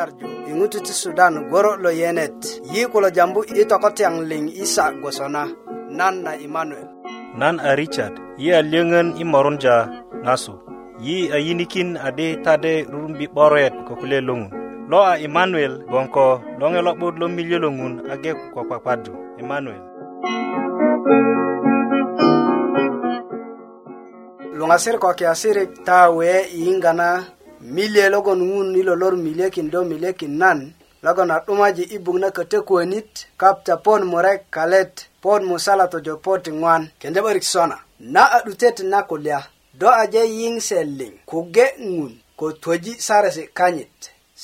nyarju 0.00 0.28
iŋutu 0.50 0.78
ti 0.86 0.92
sudan 1.02 1.34
goro 1.52 1.72
lo 1.84 1.90
yenet 2.00 2.38
yi 2.72 2.80
kulo 2.92 3.08
jambu 3.16 3.40
i 3.60 3.64
tokotyaŋ 3.70 4.14
liŋ 4.30 4.42
isa 4.64 4.84
gwosona 5.00 5.42
nan 5.98 6.14
na 6.24 6.32
imanuel 6.46 6.88
nan 7.40 7.54
a 7.68 7.70
richard 7.80 8.14
yi 8.42 8.48
a 8.58 8.62
lyöŋön 8.72 9.08
i 9.22 9.24
morunja 9.32 9.76
ŋasu 10.24 10.54
yi 11.06 11.16
a 11.36 11.36
yinikin 11.46 11.88
adi 12.08 12.28
tade 12.44 12.74
rurumbi 12.92 13.26
'boret 13.32 13.74
ko 13.86 13.92
kule 14.00 14.18
loŋun 14.28 14.50
lo 14.90 14.98
a 15.12 15.14
imanuel 15.26 15.74
gboŋ 15.88 16.06
ko 16.14 16.24
loŋe 16.60 16.80
lo'but 16.86 17.14
lo 17.20 17.26
miliö 17.36 17.58
lo 17.64 17.68
ŋun 17.78 17.94
age 18.12 18.30
ko 18.52 18.60
kpakpadu 18.68 19.12
imanuel 19.42 19.82
luŋasir 24.58 24.96
ko 25.02 25.08
kiasirik 25.18 25.70
ta 25.86 25.96
we 26.16 26.30
yiyiŋga 26.56 26.92
na 27.00 27.08
milye 27.68 28.04
logon 28.14 28.40
ŋun 28.52 28.68
i 28.78 28.82
lolor 28.88 29.14
miliyekin 29.24 29.70
do 29.72 29.80
miliyekin 29.90 30.32
nan 30.40 30.58
logon 31.04 31.30
a 31.34 31.40
'dumaji 31.44 31.82
i 31.82 31.98
buk 32.04 32.16
na 32.22 32.28
kötö 32.36 32.58
kuwönit 32.68 33.12
kapta 33.40 33.74
pon 33.84 34.02
murek 34.12 34.40
kalet 34.56 34.94
pon 35.22 35.42
musala 35.50 35.84
tojo 35.92 36.14
potiŋwan 36.24 36.82
kendya 37.00 37.20
'börik 37.22 37.42
sona 37.52 37.76
na 38.14 38.22
a 38.32 38.38
'dutet 38.44 38.76
na 38.90 38.98
kulya 39.10 39.38
do 39.80 39.88
aje 40.02 40.22
yiŋse 40.38 40.78
liŋ 40.98 41.12
kuge 41.30 41.64
ŋun 41.94 42.12
ko 42.38 42.46
twöji 42.62 42.92
saresi 43.06 43.44
kanyit 43.58 43.96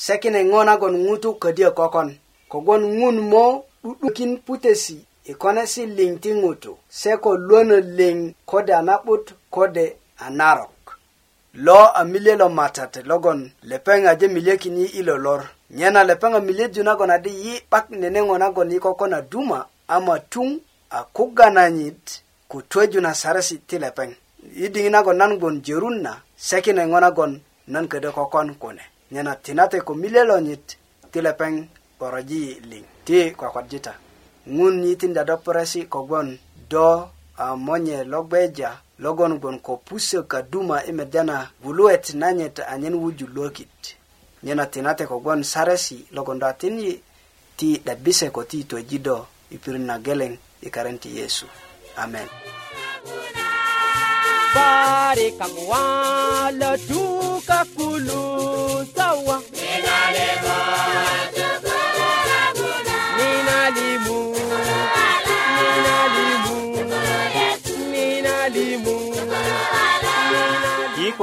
sekine 0.04 0.40
ŋo 0.50 0.58
nagon 0.68 0.94
ŋutu 1.06 1.30
ködyö 1.42 1.70
kokon 1.78 2.10
kogwon 2.52 2.82
ŋun 3.00 3.16
mo 3.30 3.44
'du'dukin 3.84 4.32
putesi 4.46 4.96
i 5.24 5.32
konesi 5.42 5.82
liŋ 5.96 6.12
ti 6.22 6.30
ŋutu 6.40 6.72
se 6.98 7.12
ko 7.22 7.30
luönö 7.48 7.76
liŋ 7.98 8.16
kode 8.50 8.70
a 8.70 8.82
na'but 8.86 9.26
kode 9.54 9.84
a 10.18 10.26
narok 10.38 10.72
lo 11.56 11.74
a 11.96 12.04
mile 12.04 12.36
lo 12.36 12.48
matate 12.56 13.00
logon 13.08 13.40
lepeŋ 13.70 14.00
aje 14.10 14.26
miliyekin 14.28 14.76
yi 14.80 14.86
ilo 15.00 15.14
lor 15.24 15.40
nyena 15.78 16.00
lepeŋ 16.08 16.32
a 16.34 16.40
miliyeju 16.48 16.82
nagon 16.86 17.10
adi 17.16 17.30
yi 17.42 17.54
'bak 17.70 17.86
neneŋo 18.00 18.34
nagon 18.42 18.70
yi 18.72 18.78
kokon 18.86 19.12
a 19.12 19.20
duma 19.32 19.60
ama 19.94 20.14
tuŋ 20.32 20.48
a 20.90 21.00
kuganayit 21.16 22.04
ku 22.50 22.56
twöju 22.70 22.98
na 23.02 23.12
saresi 23.20 23.56
ti 23.68 23.76
lepeŋ 23.84 24.10
yi 24.58 24.66
diŋi 24.74 24.90
nagon 24.94 25.14
nan 25.20 25.32
gbon 25.38 25.56
jörun 25.66 25.96
na 26.04 26.12
sekinöŋo 26.48 26.98
nagon 27.04 27.32
nan 27.72 27.86
ködö 27.92 28.10
kokon 28.18 28.48
kune 28.62 28.82
nyena 29.12 29.32
tinate 29.44 29.78
ko 29.86 29.92
mile 30.02 30.22
lo 30.30 30.36
nyit 30.46 30.66
ti 31.12 31.18
lepeŋ 31.26 31.52
'boroji 31.98 32.38
yi 32.44 32.52
liŋ 32.70 32.84
ti 33.06 33.18
kwakwadjita 33.38 33.92
ŋun 34.56 34.74
yitinda 34.86 35.22
do 35.28 35.34
puresi 35.44 35.80
kogbon 35.92 36.28
do 36.72 36.88
a 37.38 37.56
monye 37.56 38.04
logbeja 38.04 38.78
logon 38.98 39.38
gon 39.38 39.58
ko 39.60 39.76
puse 39.76 40.22
ka 40.28 40.42
duma 40.42 40.82
i 40.86 40.92
medya 40.92 41.24
na 41.24 41.46
buluet 41.62 42.14
nanyet 42.14 42.58
anyen 42.68 42.94
wuju 42.94 43.26
lokit 43.34 43.96
nyena 44.42 44.66
tinate 44.66 45.06
kogon 45.06 45.42
saresi 45.42 46.06
logon 46.12 46.38
do 46.38 46.46
atin 46.46 46.78
yi 46.78 47.00
ti 47.56 47.78
dabise 47.84 48.30
ko 48.32 48.44
ti 48.44 48.64
toji 48.64 48.98
do 48.98 49.26
i 49.50 49.58
pirin 49.58 49.86
na 49.86 49.98
geleng 49.98 50.38
i 50.62 50.70
karen 50.70 50.98
ti 50.98 51.16
yesu 51.18 51.46
amen 51.96 52.28
Barikamu 54.54 55.68
wala 55.68 56.78
tuka 56.78 57.60
kuluu 57.76 58.45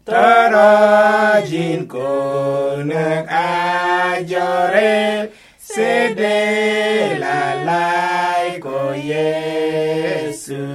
tarajin 0.04 1.88
konek 1.88 3.24
ajore 3.32 5.30
sede 5.56 7.16
lalai 7.18 8.60
ko 8.60 8.92
yesu 8.92 10.68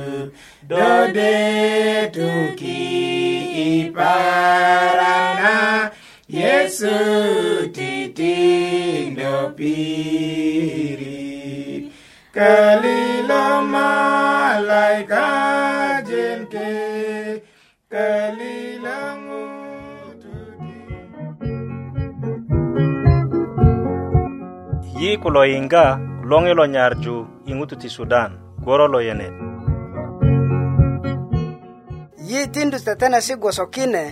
dode 0.66 2.09
tuki 2.09 2.78
iparana 3.86 5.94
yesu 6.26 6.90
titindopi 7.70 10.39
kalila 12.34 13.62
malaika 13.66 15.25
jenke 16.06 16.69
kalila 17.90 18.97
yi 25.01 25.17
kulo 25.22 25.41
yinga 25.51 25.85
longelo 26.29 26.66
nyarju 26.67 27.16
ingutu 27.50 27.75
ti 27.81 27.90
sudan 27.90 28.38
goro 28.66 28.85
lo 28.94 29.00
yene 29.07 29.28
yi 32.29 32.40
tindu 32.53 32.78
tetene 32.85 33.19
si 33.25 33.34
gosokine 33.44 34.03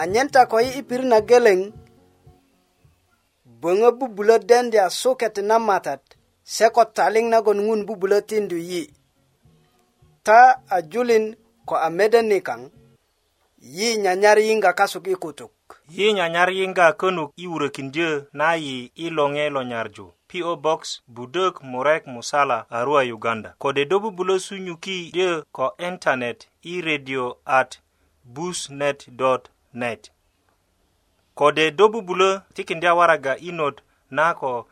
anyen 0.00 0.26
ta 0.34 0.50
ko 0.50 0.56
yi 0.60 0.78
ipir 0.82 1.02
na 1.06 1.18
geleng 1.28 1.62
bonga 3.60 3.90
bubulo 3.98 4.36
dendia 4.48 4.90
suket 4.90 5.36
na 5.38 5.56
matat 5.62 6.02
se 6.44 6.68
ko 6.74 6.84
taliŋ 6.84 7.26
nagon 7.30 7.58
ŋun 7.66 7.80
bubulö 7.86 8.18
tindu 8.28 8.56
yi 8.70 8.82
ta 10.26 10.40
a 10.68 10.82
julin 10.90 11.26
ko 11.68 11.74
a 11.76 11.88
mede 11.98 12.20
nikaŋ 12.30 12.60
yi 13.76 13.88
nyanyar 14.02 14.38
yiŋga 14.46 14.70
kasuk 14.78 15.04
i 15.06 15.16
kutuk 15.22 15.52
yi 15.96 16.06
nyanyar 16.16 16.50
yiŋga 16.58 16.86
könuk 17.00 17.30
i 17.36 17.44
wurökindyö 17.50 18.10
na 18.38 18.48
yi 18.64 18.76
i 19.04 19.06
loŋe 19.16 19.44
lo 19.54 19.60
nyarju 19.70 20.06
PO 20.30 20.52
Box 20.64 20.80
Budök 21.16 21.54
Murek 21.70 22.02
Musala 22.14 22.58
Arua 22.78 23.02
Uganda 23.16 23.50
kode 23.62 23.82
do 23.90 23.96
bubulö 24.04 24.34
sunyuki 24.46 24.96
dyö 25.16 25.32
ko 25.56 25.66
internet 25.88 26.38
i 26.62 26.74
radio 26.86 27.24
at 27.60 27.70
busnet.net 28.34 30.02
kode 31.38 31.64
do 31.78 31.84
bubulö 31.92 32.28
tikindya 32.54 32.90
waraga 32.98 33.32
i 33.38 33.50
not 33.58 33.76
na 34.10 34.34
ko 34.34 34.66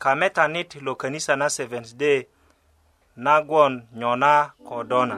kameta 0.00 0.48
nit 0.48 0.74
lo 0.74 0.94
kanisa 0.96 1.36
na 1.36 1.50
Seventh 1.50 1.94
Day 1.94 2.24
nagwon 3.16 3.86
nyona 3.92 4.52
kodona 4.68 5.16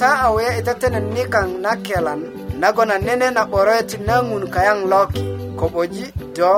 ta 0.00 0.10
awe 0.26 0.44
itatenen 0.58 1.04
nikan 1.14 1.48
na 1.62 1.76
kelan 1.84 2.20
nagon 2.60 2.90
anene 2.96 3.26
na 3.36 3.42
boroet 3.50 3.90
na 4.08 4.14
ŋun 4.28 4.44
kayaŋ 4.54 4.78
loki 4.92 5.24
koboji 5.58 6.04
do 6.36 6.50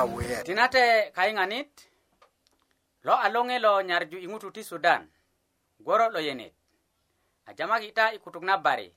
awe 0.00 0.24
tinate 0.46 0.84
kayiŋanit 1.16 1.70
lo 3.06 3.14
aloŋe 3.24 3.56
lo 3.64 3.72
nyarju 3.88 4.16
i 4.24 4.28
ŋutu 4.32 4.48
ti 4.54 4.62
sudan 4.70 5.02
gworo 5.84 6.06
lo 6.14 6.20
yenet 6.26 6.54
ajamaki 7.48 7.88
ta 7.96 8.04
i 8.14 8.18
kutuk 8.24 8.44
na 8.48 8.56
bari 8.66 8.88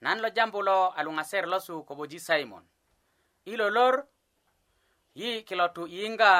nan 0.00 0.18
lo 0.22 0.28
jambu 0.36 0.58
lo 0.68 0.78
a 0.96 1.00
luŋaser 1.06 1.44
losu 1.52 1.74
koboji 1.88 2.18
simon 2.26 2.64
i 3.44 3.52
lolor 3.60 3.94
yi 5.20 5.28
kilo 5.48 5.66
tu 5.74 5.82
yiyiŋga 5.92 6.32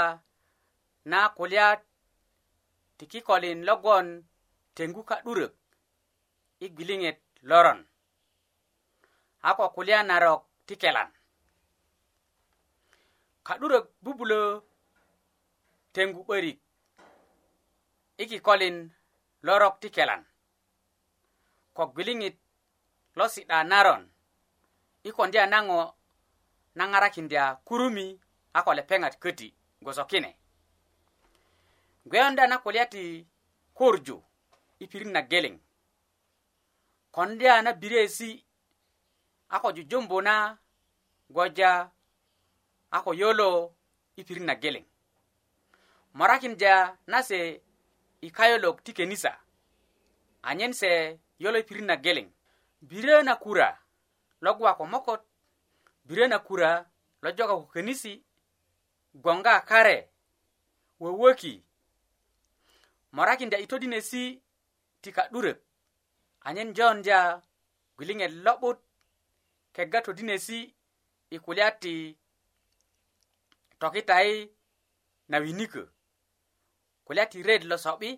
na 1.11 1.19
kulya 1.37 1.67
ti 2.97 3.05
kikolin 3.12 3.61
logon 3.69 4.06
tengu 4.76 5.03
ka'durök 5.11 5.55
i 6.64 6.67
gwiliŋet 6.75 7.19
loron 7.49 7.81
a 9.49 9.49
ko 9.58 9.64
kulya 9.76 9.99
narok 10.08 10.43
ti 10.67 10.75
kelan 10.82 11.11
ka'durök 13.47 13.87
bubulö 14.03 14.41
tengu 15.94 16.20
'börik 16.26 16.58
i 18.23 18.25
kikolin 18.31 18.76
lorok 19.47 19.75
ti 19.82 19.88
kelan 19.97 20.23
ko 21.76 21.82
gwiliŋit 21.94 22.37
losida 23.16 23.64
naron 23.64 24.08
ikondia 25.04 25.46
nang'o 25.46 25.94
nang'arakindia 26.76 27.54
kurumi 27.64 28.20
akolepeng'at 28.52 29.18
köti 29.18 29.48
gosokine 29.82 30.36
gweyonda 32.06 32.46
nakulya 32.46 32.86
ti 32.86 33.26
kurju 33.74 34.24
i 34.78 34.86
pirit 34.86 35.08
na 35.08 35.20
geleŋ 35.22 35.58
kondya 37.12 37.62
na 37.62 37.72
biresi 37.72 38.44
a 39.48 39.58
ko 39.60 39.72
jujumbu 39.72 40.22
na 40.22 40.58
goja 41.30 41.90
a 42.90 42.98
ko 43.04 43.14
yolo 43.14 43.74
i 44.16 44.24
pirit 44.24 44.44
na 44.44 44.54
geleŋ 44.54 44.84
morakindya 46.14 46.96
nase 47.06 47.60
i 48.20 48.30
kayolok 48.30 48.84
ti 48.84 48.92
kenisa 48.92 49.40
anyen 50.42 50.72
se 50.72 51.19
yolo 51.38 51.58
i 51.58 51.62
pirit 51.62 51.84
na 51.84 51.96
geleŋ 51.96 52.35
biro 52.82 53.23
na 53.23 53.37
kura 53.37 53.78
logwako 54.40 54.87
mokot 54.87 55.20
biro 56.05 56.28
na 56.28 56.38
kura 56.38 56.90
lo 57.23 57.31
joga 57.32 57.55
ko 57.55 57.67
kanisi 57.67 58.25
gonga 59.14 59.61
kare 59.61 60.11
wowoki 61.00 61.64
morakinda 63.12 63.58
itodinesi 63.58 64.43
ti 65.00 65.12
ka'durök 65.12 65.58
anyen 66.40 66.75
jonja 66.75 67.43
gwiliŋet 67.96 68.32
lo'but 68.44 68.79
kega 69.72 69.99
todinesi 70.05 70.58
i 71.31 71.37
kulya 71.44 71.70
ti 71.81 72.19
tokitai 73.81 74.52
na 75.29 75.37
winikö 75.38 75.82
kulya 77.05 77.25
ti 77.26 77.43
ret 77.43 77.64
lo 77.64 77.76
so'bi 77.79 78.11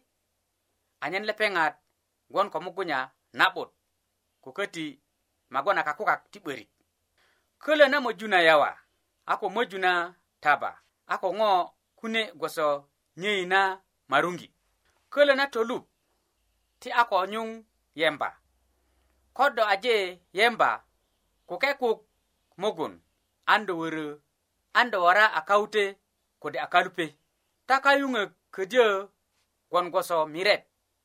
anyen 1.01 1.25
lepeŋat 1.25 1.75
gwon 2.31 2.51
ko 2.51 2.61
mugunya 2.61 3.11
na'but 3.33 3.71
ko 4.49 4.53
köti 4.59 4.87
magon 5.53 5.79
aka 5.81 5.93
kukak 5.99 6.23
ti 6.33 6.39
'börik 6.41 6.71
kölö 7.63 7.85
na 7.89 7.97
möju 8.05 8.27
na 8.29 8.39
yawa 8.47 8.71
a 9.33 9.33
ko 9.41 9.47
möju 9.55 9.79
na 9.85 9.93
taba 10.43 10.71
a 11.13 11.15
ko 11.23 11.29
ŋo 11.39 11.51
kune 11.99 12.23
gboso 12.39 12.67
nyei 13.21 13.43
na 13.53 13.61
marungi 14.11 14.49
kölö 15.13 15.33
na 15.37 15.45
tolup 15.53 15.85
ti 16.81 16.89
a 17.01 17.03
ko 17.11 17.17
nyuŋ 17.33 17.49
yemba 18.01 18.29
ko 19.37 19.45
do 19.57 19.63
aje 19.73 19.95
yemba 20.39 20.71
ko 21.49 21.55
kekuk 21.63 22.01
mugun 22.61 22.95
an 23.53 23.63
do 23.69 23.73
wörö 23.81 24.07
an 24.79 24.89
do 24.93 24.99
wora 25.05 25.25
a 25.39 25.41
kaute 25.51 25.85
kode 26.43 26.59
a 26.65 26.69
kalupe 26.73 27.07
ta 27.69 27.75
kayuŋö 27.85 28.23
ködyö 28.55 28.87
gwon 29.71 29.89
gboso 29.93 30.17
miret 30.35 30.63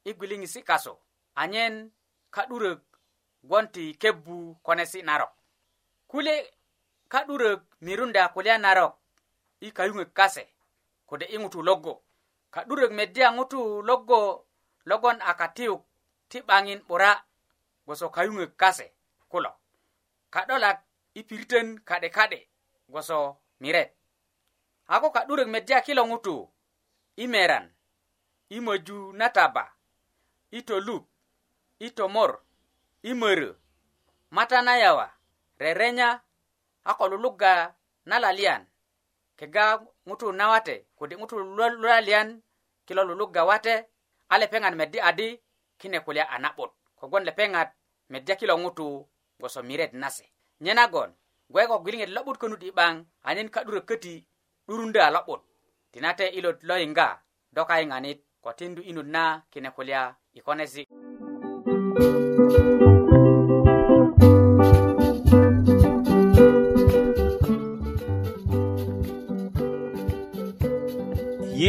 i 0.09 0.11
gwiliŋi 0.17 0.47
si 0.53 0.59
kasu 0.69 0.93
anyen 1.41 1.75
ka'durök 2.35 2.79
gwanti 3.43 3.93
kebu 3.95 4.55
konesi 4.63 5.01
narok 5.01 5.31
kule 6.07 6.53
ka'durök 7.09 7.61
mirunda 7.85 8.23
kulya 8.33 8.55
narok 8.63 8.93
i 9.59 9.71
kayuŋök 9.77 10.11
kase 10.17 10.43
kode 11.09 11.25
i 11.25 11.37
ŋutu 11.41 11.59
logo 11.67 11.93
ka'durök 12.53 12.91
medya 12.97 13.27
ŋutu 13.37 13.61
logo 13.89 14.19
logon 14.89 15.17
a 15.21 15.31
katiyuk 15.39 15.81
ti 16.29 16.37
'baŋin 16.45 16.79
'bura 16.87 17.11
goso 17.87 18.07
kayuŋök 18.15 18.51
kase 18.61 18.85
kulo 19.31 19.51
ka'dolak 20.33 20.77
i 21.19 21.23
piritön 21.27 21.67
ka'de 21.89 22.09
ka'de 22.17 22.39
goso 22.93 23.17
miret 23.61 23.89
ago 24.93 25.07
ka'durök 25.15 25.47
medya 25.53 25.77
kilo 25.85 26.03
ŋutu 26.09 26.35
i 27.15 27.25
meran 27.33 27.65
i 28.49 28.57
möju 28.65 28.99
na 29.19 29.27
taba 29.35 29.63
i 30.51 30.59
toluk 30.67 31.03
i 31.79 31.87
tomor 31.97 32.31
imörö 33.03 33.53
mata 34.31 34.61
na 34.61 34.77
yawa 34.77 35.11
rerenya 35.59 36.21
a 36.83 36.93
ko 36.95 37.07
lulugga 37.07 37.75
na 38.05 38.19
lalian 38.19 38.65
kega 39.37 39.83
ŋutu 40.07 40.31
na 40.31 40.47
wate 40.49 40.87
kode 40.95 41.15
ŋutu 41.19 41.35
lulalian 41.79 42.41
kilo 42.87 43.03
lulugga 43.07 43.41
wate 43.49 43.75
a 44.29 44.35
lepeŋat 44.41 44.73
meddi 44.79 44.99
adi 45.09 45.29
kine 45.79 45.99
kulya 46.05 46.23
a 46.33 46.37
na'but 46.43 46.71
kogwon 46.99 47.23
lepeŋat 47.27 47.69
medya 48.11 48.35
kilo 48.39 48.55
ŋutu 48.63 48.87
gwoso 49.39 49.61
miret 49.67 49.93
nase 50.01 50.25
nye 50.63 50.73
nagon 50.73 51.11
gwe 51.51 51.61
ko 51.69 51.75
gwiliŋet 51.83 52.11
lo'but 52.15 52.37
könut 52.41 52.63
i 52.63 52.71
'baŋ 52.71 52.93
anyen 53.27 53.49
ka'durö 53.53 53.79
köti 53.89 54.15
'durundö 54.67 54.99
a 55.03 55.09
lo'but 55.15 55.41
tinate 55.91 56.25
ilot 56.37 56.59
lo 56.67 56.75
yiŋga 56.81 57.07
do 57.55 57.61
kayiŋanit 57.69 58.19
ko 58.43 58.49
tindu 58.57 58.81
inut 58.81 59.07
na 59.15 59.23
kine 59.51 59.69
kulya 59.75 60.01
i 60.37 60.39
konesi' 60.45 60.87
yi 61.93 62.03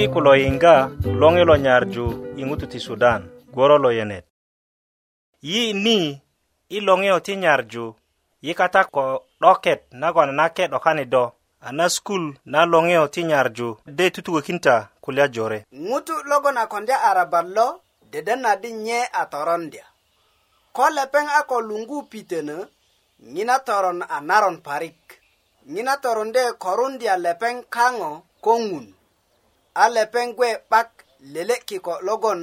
ku 0.08 0.24
lo 0.24 0.32
yiŋga 0.36 0.88
loŋi 1.04 1.44
lo 1.44 1.56
nyarju 1.56 2.06
i 2.40 2.42
ŋutu 2.48 2.64
ti 2.72 2.80
sudan 2.80 3.28
gworo 3.52 3.76
lo 3.84 3.90
yenet 3.98 4.24
yi 5.44 5.76
ni 5.84 6.16
i 6.72 6.78
loŋiyo 6.80 7.20
ti 7.26 7.32
nyarju 7.36 7.84
yi 8.44 8.52
kata 8.60 8.82
ko 8.94 9.06
'doket 9.36 9.92
nagon 10.00 10.30
nake 10.38 10.64
'dokani 10.72 11.04
do 11.12 11.24
a 11.60 11.68
na 11.78 11.86
skul 11.94 12.22
na 12.52 12.60
loŋiyo 12.72 13.02
ti 13.14 13.20
nyarju 13.30 13.68
de 13.96 14.04
tutukökinta 14.14 14.76
kulya 15.04 15.26
jore 15.34 15.60
ŋutu 15.88 16.14
logon 16.30 16.56
a 16.56 16.64
kondya 16.72 16.96
arabat 17.12 17.46
lo 17.56 17.66
deden 18.12 18.40
na 18.48 18.52
di 18.62 18.70
nye 18.84 19.00
a 19.04 19.22
torondya 19.32 19.84
ko 20.76 20.84
lepeŋ 20.96 21.26
a 21.38 21.40
ko 21.50 21.56
luŋgu 21.68 21.98
pitenö 22.12 22.58
ŋina 23.34 23.56
toron 23.66 23.98
a 24.14 24.16
naron 24.28 24.56
parik 24.66 25.00
ŋina 25.72 25.94
torondye 26.02 26.44
korundya 26.62 27.14
lepeŋ 27.26 27.54
kaŋo 27.74 28.12
ko 28.44 28.52
ŋun 28.66 28.86
a 29.82 29.84
lepeŋ 29.96 30.26
gwe 30.38 30.50
'bak 30.70 30.90
lele' 31.32 31.64
kiko 31.68 31.94
logon 32.06 32.40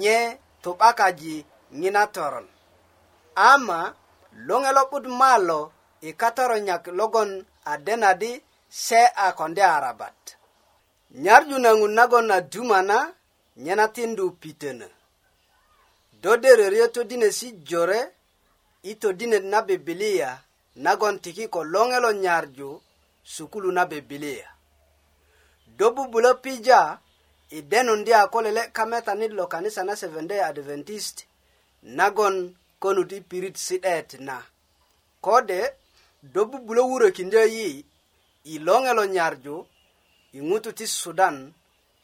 nye 0.00 0.18
tu'bakaji 0.62 1.36
ŋina 1.80 2.02
toron 2.14 2.46
ama 3.52 3.80
loŋe 4.46 4.70
lo'but 4.76 5.04
malo 5.20 5.60
i 5.68 5.70
e 6.08 6.10
katoronyak 6.20 6.82
logon 6.98 7.30
a 7.70 7.72
denadi 7.86 8.32
se 8.84 9.00
a 9.24 9.26
konde 9.38 9.62
arabat 9.76 10.18
nyarju 11.24 11.56
na 11.64 11.70
ŋun 11.78 11.92
nagon 11.98 12.28
a 12.36 12.38
dumana 12.52 12.98
nyena 13.64 13.84
tindu 13.96 14.24
pitenö 14.42 14.86
do 16.24 16.36
dere 16.38 16.70
ryo 16.70 16.88
todinesi 16.88 17.52
jore 17.66 18.08
i 18.82 18.94
todinet 18.94 19.44
na 19.44 19.62
bibilia 19.62 20.40
nagon 20.76 21.16
tiki 21.20 21.48
ko 21.52 21.60
loŋe 21.72 21.98
lo 22.04 22.10
nyarju 22.24 22.70
sukulu 23.32 23.70
na 23.76 23.82
bibilia 23.90 24.48
do 25.76 25.86
bubulo 25.96 26.32
pija 26.44 26.80
i 27.50 27.58
denundi 27.70 28.12
a 28.14 28.22
ko 28.32 28.38
lele 28.42 28.62
kametanit 28.76 29.32
lo 29.38 29.44
kanisa 29.52 29.82
na 29.84 29.92
seventday 30.00 30.40
adventist 30.50 31.16
nagon 31.98 32.36
konut 32.82 33.12
i 33.12 33.20
pirit 33.28 33.56
si'det 33.66 34.10
na 34.26 34.36
kode 35.26 35.60
do 36.32 36.40
bubulo 36.52 36.82
wurökindö 36.90 37.42
yi 37.56 37.84
i 38.44 38.54
loŋe 38.66 38.92
lo 38.98 39.04
nyarju 39.16 39.56
i 40.32 40.38
ŋutu 40.48 40.70
ti 40.78 40.86
sudan 40.86 41.36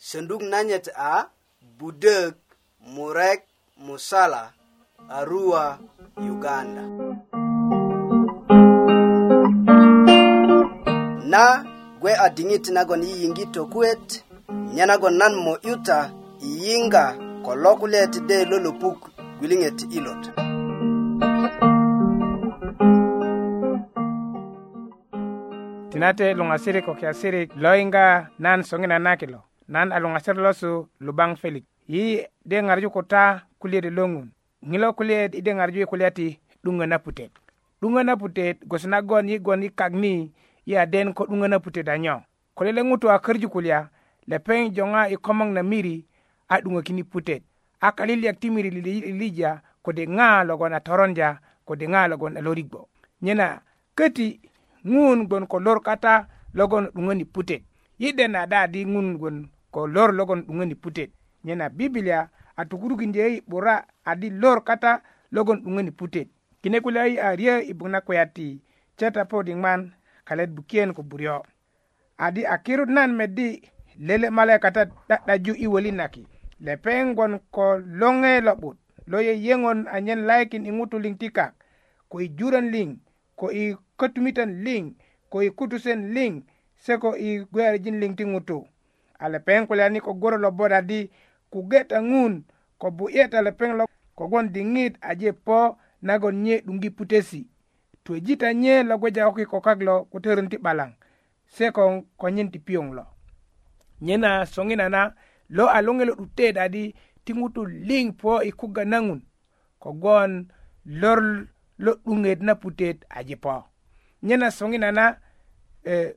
senduk 0.09 0.43
nanyet 0.51 0.87
a 0.93 1.31
budök 1.79 2.37
murek 2.95 3.43
Musala, 3.81 4.53
Arua, 5.09 5.79
Uganda. 6.19 6.83
Na 11.29 11.65
gwe 12.01 12.13
adingit 12.17 12.69
nagon 12.77 13.03
iyingito 13.03 13.65
kwet, 13.73 14.25
nyanagon 14.77 15.17
nan 15.17 15.35
mo 15.41 15.57
yuta 15.65 16.13
iyinga 16.45 17.17
kolokulet 17.45 18.13
de 18.29 18.45
lolopuk 18.45 19.09
gwilinget 19.39 19.81
ilot. 19.97 20.23
Tinate 25.91 26.35
lungasiri 26.35 26.83
ko 26.85 26.93
kiasiri 26.95 27.49
loinga 27.57 28.29
nan 28.39 28.61
songina 28.63 28.99
nakilo. 29.01 29.41
Nan 29.73 29.89
alungasiri 29.93 30.37
losu 30.39 30.89
lubang 31.01 31.37
felik. 31.41 31.65
Yi 31.89 32.27
de 32.45 32.63
ngarju 32.63 32.91
kota 32.91 33.50
kulyet 33.61 33.85
i 33.85 33.89
e 33.89 33.91
loŋun 33.99 34.27
ŋilo 34.71 34.89
kulyet 34.99 35.33
i 35.35 35.41
deŋarju 35.47 35.79
i 35.79 35.83
e 35.83 35.87
kulya 35.93 36.09
ti 36.17 36.27
'duŋö 36.65 36.85
na 36.91 36.97
putet 37.05 37.31
'duŋö 37.81 38.01
na 38.09 38.15
putet 38.21 38.57
gwoso 38.69 38.89
nagon 38.93 39.29
yi 39.31 39.37
gwon 39.45 39.63
yi 39.65 39.71
kak 39.81 39.93
ni 40.03 40.13
yi 40.69 40.75
aden 40.83 41.09
ko 41.17 41.23
'duŋö 41.29 41.47
na 41.51 41.59
putet 41.65 41.87
anyo 41.95 42.17
kulya 42.57 42.73
le 42.77 42.83
ŋutu 42.89 43.07
a 43.11 43.17
körju 43.25 43.49
kulya 43.55 43.79
lepeŋ 44.31 44.61
joŋa 44.77 45.03
i 45.15 45.17
komoŋ 45.27 45.49
na 45.57 45.63
miri 45.71 45.97
a 46.49 46.61
'duŋökini 46.63 47.03
putet 47.13 47.43
a 47.81 47.89
kalilyak 47.99 48.37
ti 48.41 48.47
miri 48.55 48.71
lilija 49.11 49.51
kode 49.85 50.03
ŋa 50.17 50.29
logon 50.49 50.73
a 50.73 50.81
toronja 50.87 51.29
kode 51.69 51.85
ŋa 51.93 52.03
logon 52.11 52.35
a 52.37 52.41
lorigbo 52.47 52.81
nyena 53.25 53.47
köti 53.99 54.29
ŋun 54.93 55.19
gwon 55.29 55.45
ko 55.53 55.57
lor 55.67 55.79
kata 55.87 56.15
logon 56.59 56.85
'duŋöni 56.95 57.25
putet 57.35 57.63
yi 58.01 58.09
dena 58.19 58.41
da 58.53 58.61
di 58.73 58.81
ŋun 58.93 59.09
gwon 59.21 59.37
ko 59.75 59.81
lor 59.95 60.11
logon 60.19 60.41
'duŋöni 60.47 60.75
putet 60.83 61.11
nyena 61.47 61.67
bibilia 61.79 62.21
a 62.61 62.65
tukurukin 62.65 63.15
yeyi 63.15 63.43
'bura 63.49 63.87
adi 64.05 64.29
lor 64.31 64.65
kata 64.65 65.01
logon 65.33 65.63
'duŋöni 65.65 65.91
putet 65.91 66.29
kine 66.63 66.81
kulya 66.81 67.05
yi 67.07 67.17
a 67.19 67.37
riyö 67.37 67.59
i 67.65 67.73
buk 67.75 67.89
na 67.89 68.01
kulya 68.01 68.27
ti 68.27 68.61
cheta 68.97 69.25
po 69.25 69.43
diŋman 69.43 69.93
kalet 70.25 70.51
bukiyen 70.53 70.93
ko 70.95 71.03
buryo 71.03 71.41
adi 72.19 72.45
a 72.45 72.57
kirut 72.65 72.89
nan 72.89 73.11
meddi 73.17 73.63
lele 73.99 74.29
male 74.31 74.59
kata 74.59 74.85
'da'daju 75.09 75.55
i 75.57 75.67
wölin 75.67 75.97
naki 75.97 76.27
lepeŋ 76.65 77.15
gwon 77.17 77.35
ko 77.55 77.79
loŋe 77.81 78.41
lo'but 78.45 78.77
lo 79.07 79.19
yeyeŋön 79.21 79.87
anyen 79.89 80.27
layikin 80.29 80.67
i 80.69 80.73
ŋutu 80.73 80.99
liŋ 81.01 81.15
ti 81.19 81.29
kak 81.33 81.53
ko 82.13 82.21
i 82.21 82.29
juran 82.39 82.67
liŋ 82.75 82.89
ko 83.41 83.47
i 83.53 83.75
kötumitan 83.99 84.51
liŋ 84.65 84.83
ko 85.33 85.39
i 85.43 85.49
kutusen 85.59 86.01
liŋ 86.15 86.33
se 86.85 86.93
ko 87.03 87.11
i 87.17 87.31
gwearijin 87.53 88.01
liŋ 88.01 88.13
ti 88.17 88.25
ŋutu 88.29 88.59
a 89.19 89.25
lepeŋ 89.33 89.65
kulya 89.69 89.87
ni 89.93 90.01
ko 90.05 90.13
goro 90.23 90.37
lo 90.45 90.51
bot 90.53 90.73
adi 90.73 91.09
kuge 91.51 91.85
ta 91.85 92.01
ŋun 92.03 92.45
ko 92.79 92.87
bu'ye 92.97 93.25
ta 93.33 93.39
lepeŋ 93.47 93.71
lo 93.79 93.85
kogwon 94.19 94.47
diŋit 94.55 94.95
aje 95.11 95.31
po 95.47 95.61
nagon 96.07 96.37
nye 96.45 96.55
'duŋgi 96.65 96.91
putesi 96.99 97.41
tuweji 98.05 98.35
ta 98.41 98.49
nye 98.63 98.75
lo 98.89 98.95
gweja 99.01 99.23
ko 99.29 99.33
kikokak 99.39 99.81
lo 99.87 99.95
ko 100.11 100.17
törön 100.23 100.49
ti 100.51 100.57
'balaŋ 100.65 100.91
se 101.55 101.65
ko 101.77 101.83
konyen 102.21 102.49
ti 102.53 102.59
piyoŋ 102.67 102.87
lo 102.97 103.05
nyena 104.07 104.31
soŋina 104.53 104.87
na 104.95 105.03
lo 105.57 105.65
a 105.67 105.79
lo 105.87 105.91
'dutet 106.19 106.57
adi 106.65 106.85
ti 107.25 107.31
ŋutu 107.39 107.63
liŋ 107.89 108.07
po 108.21 108.31
i 108.43 108.51
kuga 108.61 108.83
na 108.93 108.99
ŋun 109.07 109.21
kogwon 109.83 110.33
lor 111.01 111.21
lo 111.85 111.93
'duŋet 112.05 112.41
na 112.47 112.55
putet 112.63 112.97
aje 113.19 113.37
po 113.45 113.57
nyena 114.27 114.49
soŋina 114.59 114.89
na 114.99 115.05
eh, 115.93 116.09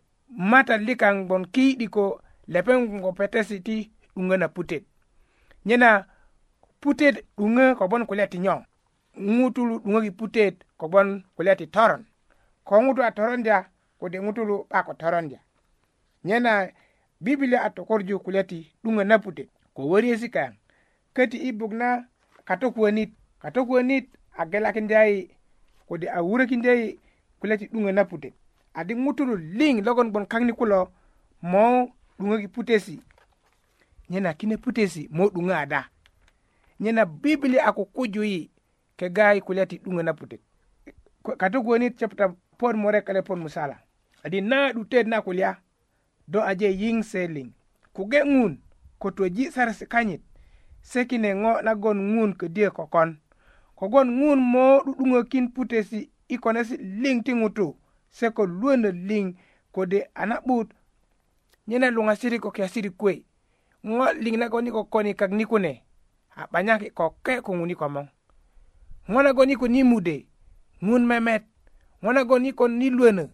matat 0.52 0.82
likaŋ 0.88 1.16
gbon 1.26 1.44
ki'diko 1.54 2.06
lepeŋ 2.54 2.80
ko 3.04 3.10
petesi 3.18 3.58
ti 3.68 3.76
'duŋö 4.16 4.36
na 4.40 4.48
putet 4.58 4.84
nyena 5.66 6.06
putet 6.82 7.16
duŋö 7.38 7.76
kobgon 7.80 8.06
kulya 8.08 8.26
ti 8.32 8.38
nyo 8.44 8.56
ŋutulu 9.36 9.76
duŋöki 9.84 10.12
putet 10.20 10.56
kobgon 10.80 11.10
kulya 11.36 11.54
ti 11.60 11.66
toron 11.76 12.02
ko 12.68 12.74
ŋutu 12.84 13.02
a 13.04 13.10
torondya 13.18 13.58
kode 14.00 14.18
ŋutulu 14.24 14.56
'ba 14.70 14.80
ko 14.88 14.94
torondya 15.02 15.40
nyena 16.28 16.54
bibilia 17.24 17.60
a 17.64 17.70
tokorju 17.76 18.16
kulya 18.26 18.44
ti 18.50 18.60
'duŋö 18.84 19.04
na 19.10 19.16
putet 19.24 19.50
ko 19.76 19.82
wöriesi 19.92 20.28
kaŋ 20.36 20.52
köti 21.16 21.38
i 21.38 21.50
buk 21.60 21.72
na 21.80 21.90
katokuwönit 22.48 23.12
katokuwönit 23.42 24.06
a 24.38 24.44
gelakindya 24.52 25.02
yi 25.12 25.22
kode 25.88 26.08
a 26.12 26.20
wurökindya 26.28 26.74
yi 26.80 26.88
kulya 27.40 27.56
ti 27.60 27.66
'duŋö 27.72 27.92
na 27.96 28.04
putet 28.12 28.34
adi 28.80 28.94
ŋutulu 29.04 29.34
liŋ 29.60 29.76
logon 29.86 30.10
gboŋ 30.12 30.26
kaŋ 30.32 30.44
ni 30.46 30.54
kulo 30.60 30.80
mo 31.52 31.66
'duŋöki 32.20 32.48
putesi 32.56 32.96
nyena 34.10 34.34
kine 34.34 34.58
putesi 34.58 35.10
moɗuŋa 35.14 35.66
da 35.70 35.90
nyena 36.80 37.06
bibli 37.06 37.58
a 37.60 37.72
ko 37.74 37.86
kujuyi 37.86 38.52
ke 38.98 39.10
gayi 39.16 39.42
kulya 39.42 39.66
ti 39.66 39.78
ɗuŋö 39.84 40.04
na 40.04 40.14
putet 40.14 40.42
kati 41.40 41.58
goni 41.66 41.92
chapta 41.98 42.26
pon 42.60 42.76
morekele 42.78 43.22
pon 43.22 43.40
musala 43.40 43.80
adi 44.24 44.42
na 44.42 44.74
duten 44.74 45.10
na 45.10 45.22
kulya 45.22 45.56
do 46.28 46.40
aje 46.44 46.68
yiŋ 46.82 47.04
seliŋ 47.04 47.48
kuge 47.94 48.20
ŋun 48.26 48.58
ko 49.00 49.12
toji 49.12 49.52
sarasi 49.52 49.86
kanyit 49.88 50.22
se 50.82 51.06
kine 51.06 51.34
ŋo 51.42 51.62
nagon 51.64 51.98
ŋun 51.98 52.32
ködyö 52.38 52.72
kokon 52.72 53.18
kogon 53.80 54.08
ŋun 54.20 54.40
mo 54.52 54.82
duduŋökin 54.86 55.48
putesi 55.56 56.00
i 56.28 56.36
konesi 56.44 56.76
liŋ 57.02 57.18
ti 57.26 57.32
ŋutu 57.40 57.68
se 58.18 58.26
ko 58.36 58.44
luwönö 58.46 58.90
liŋ 59.08 59.26
kode 59.76 60.00
a 60.14 60.24
na'but 60.30 60.70
nyena 61.68 61.88
luŋasiri 61.96 62.38
ko 62.44 62.50
kiyasiri 62.56 62.90
kuwe' 63.00 63.24
ŋo 63.92 64.06
liŋ 64.24 64.36
nagon 64.42 64.68
i 64.68 64.72
kokoni 64.76 65.12
kak 65.20 65.32
ni 65.38 65.44
kune 65.52 65.72
a 66.40 66.48
'banyaki 66.52 66.88
koke 66.98 67.34
ŋun 67.58 67.72
i 67.74 67.76
komoŋ 67.82 68.08
ŋo 69.12 69.20
nagon 69.26 69.52
i 69.52 69.56
kon 69.60 69.76
i 69.76 69.82
mude 69.92 70.16
ŋun 70.86 71.04
memet 71.10 71.44
ŋo 72.04 72.10
nagon 72.16 72.48
i 72.48 72.52
kon 72.60 72.82
i 72.82 72.88
luönö 72.98 73.26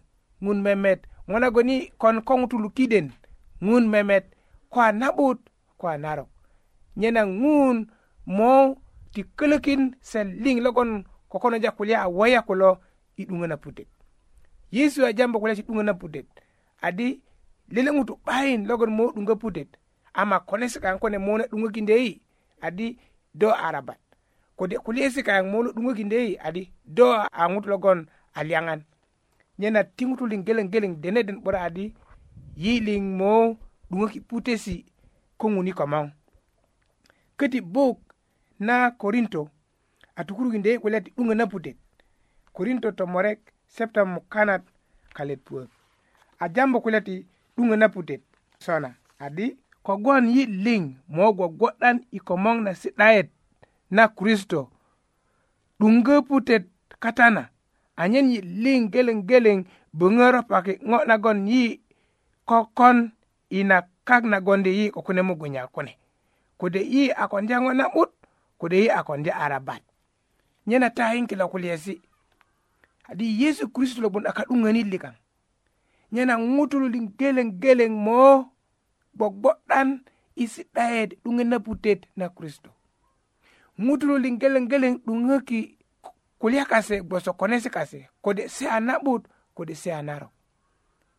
ŋun 0.44 0.58
memet 0.66 1.00
ŋo 1.30 1.36
nagon 1.42 1.70
i 1.70 1.76
kon 2.00 2.16
ko 2.28 2.32
ŋutulu 2.40 2.68
kiden 2.76 3.06
ŋun 3.66 3.84
memet 3.92 4.24
ko 4.72 4.78
a 4.82 4.90
na'but 5.00 5.38
ko 5.80 5.84
a 5.86 5.96
narok 6.04 6.30
nyena 6.98 7.22
ŋun 7.42 7.76
mo 8.36 8.50
ti 9.14 9.20
kölökin 9.38 9.82
se 10.10 10.20
liŋ 10.42 10.56
logon 10.66 10.90
kokonoja 11.30 11.70
kulya 11.78 11.96
a 12.04 12.08
woya 12.16 12.40
kulo 12.48 12.70
i 13.20 13.22
'duŋö 13.26 13.46
na 13.48 13.56
putet 13.62 13.88
yesu 14.74 15.00
a 15.08 15.14
jambu 15.16 15.36
kulya 15.40 15.54
ti 15.58 15.62
'duŋö 15.64 15.82
na 15.86 15.94
putet 16.00 16.26
adi 16.86 17.08
lele 17.72 17.90
ŋutu 17.96 18.12
'bayin 18.24 18.62
logon 18.68 18.90
mo 18.96 19.04
'duŋö 19.14 19.34
putet 19.44 19.70
amma 20.14 20.40
kono 20.40 20.68
sika 20.68 20.98
ko 20.98 21.08
ne 21.10 21.18
mawno 21.18 21.44
ɗugoki 21.44 21.80
ndeyi 21.82 22.20
adi 22.60 22.98
do 23.34 23.50
arabat 23.54 23.98
kode 24.56 24.78
kulie 24.78 25.10
sika 25.10 25.42
mawno 25.42 25.70
ɗugoki 25.70 26.04
ndeyi 26.04 26.36
adi 26.38 26.72
do 26.84 27.12
a 27.12 27.44
ŋutulogon 27.52 28.06
aliyaŋan 28.34 28.80
nyena 29.58 29.80
tiŋutulin 29.96 30.42
geleŋ 30.46 30.66
geleŋ 30.72 30.92
deneden 31.02 31.38
'bura 31.42 31.60
adi 31.68 31.84
yiliŋ 32.62 33.04
mo 33.18 33.32
ɗuŋöki 33.90 34.18
putesi 34.28 34.74
ko 35.40 35.46
ŋuni 35.54 35.72
komoŋ 35.78 36.06
köti 37.38 37.60
buk 37.74 37.98
na 38.66 38.74
korinto 39.00 39.42
a 40.18 40.24
tukurukindö 40.26 40.68
yi 40.72 40.78
kulya 40.82 41.00
ti 41.04 41.10
'duŋö 41.14 41.34
na 41.36 41.44
putet 41.50 41.76
korinto 42.56 42.88
tomorek 42.98 43.40
septa 43.74 44.00
mukanat 44.12 44.62
kalet 45.16 45.40
puök 45.46 45.70
a 46.38 46.44
jambu 46.54 46.78
kulya 46.84 47.00
ti 47.06 47.14
'duŋö 47.56 47.74
na 47.78 47.86
putet 47.94 48.22
sona 48.64 48.90
adi 49.24 49.46
kogwon 49.86 50.24
yi 50.34 50.42
liŋ 50.64 50.82
mogo 51.16 51.46
gwo'dan 51.58 51.96
i 52.12 52.18
komoŋ 52.28 52.56
na 52.64 52.72
si'dayet 52.80 53.28
na 53.96 54.02
kristo 54.16 54.60
'duŋgö 55.80 56.14
putet 56.28 56.64
katana 57.02 57.42
anyen 58.02 58.26
yi 58.32 58.40
liŋ 58.64 58.80
geleŋ 58.92 59.18
geleŋ 59.30 59.58
böŋö 59.98 60.24
ropaki 60.34 60.72
ŋo 60.90 60.98
nagon 61.08 61.38
yi 61.50 61.62
kokon 62.48 62.96
ina 63.58 63.76
kak 64.08 64.22
nagondi 64.32 64.70
yi 64.78 64.84
ko 64.94 65.00
kune 65.06 65.22
mugunya 65.28 65.62
kune 65.74 65.92
kode 66.60 66.80
yi 66.92 67.02
a 67.12 67.24
kondya 67.32 67.56
ŋo 67.64 67.70
na'but 67.78 68.10
kode 68.60 68.76
yi 68.82 68.88
a 68.88 69.00
kondya 69.08 69.32
arabat 69.44 69.80
nyena 70.68 70.88
tayin 70.96 71.26
kilo 71.30 71.44
kulyesi 71.52 71.94
adi 73.10 73.26
yesu 73.44 73.64
kristo 73.74 73.98
logon 74.04 74.28
a 74.28 74.32
ka'duŋöni 74.36 74.82
likaŋ 74.92 75.14
nyena 76.14 76.34
ŋutulu 76.54 76.86
liŋ 76.94 77.06
geleŋ 77.18 77.48
geleŋ 77.62 77.92
mo 78.04 78.20
bo 79.14 79.30
goɗɗan 79.42 79.88
isiɗɗayede 80.42 81.16
ɗum 81.24 81.40
e 81.40 81.44
naputede 81.44 82.08
na 82.16 82.28
kristo 82.28 82.70
ŋutulolin 83.84 84.38
gelen 84.40 84.68
geleŋ 84.70 84.94
ɗum 85.04 85.18
kulya 86.40 86.64
kase 86.70 86.94
gboso 87.04 87.32
konesi 87.38 87.70
kase 87.74 87.98
kode 88.24 88.42
se 88.48 88.64
a 88.68 88.78
na'but 88.80 89.22
kode 89.56 89.74
se 89.74 89.90
a 89.92 90.02
naro 90.02 90.28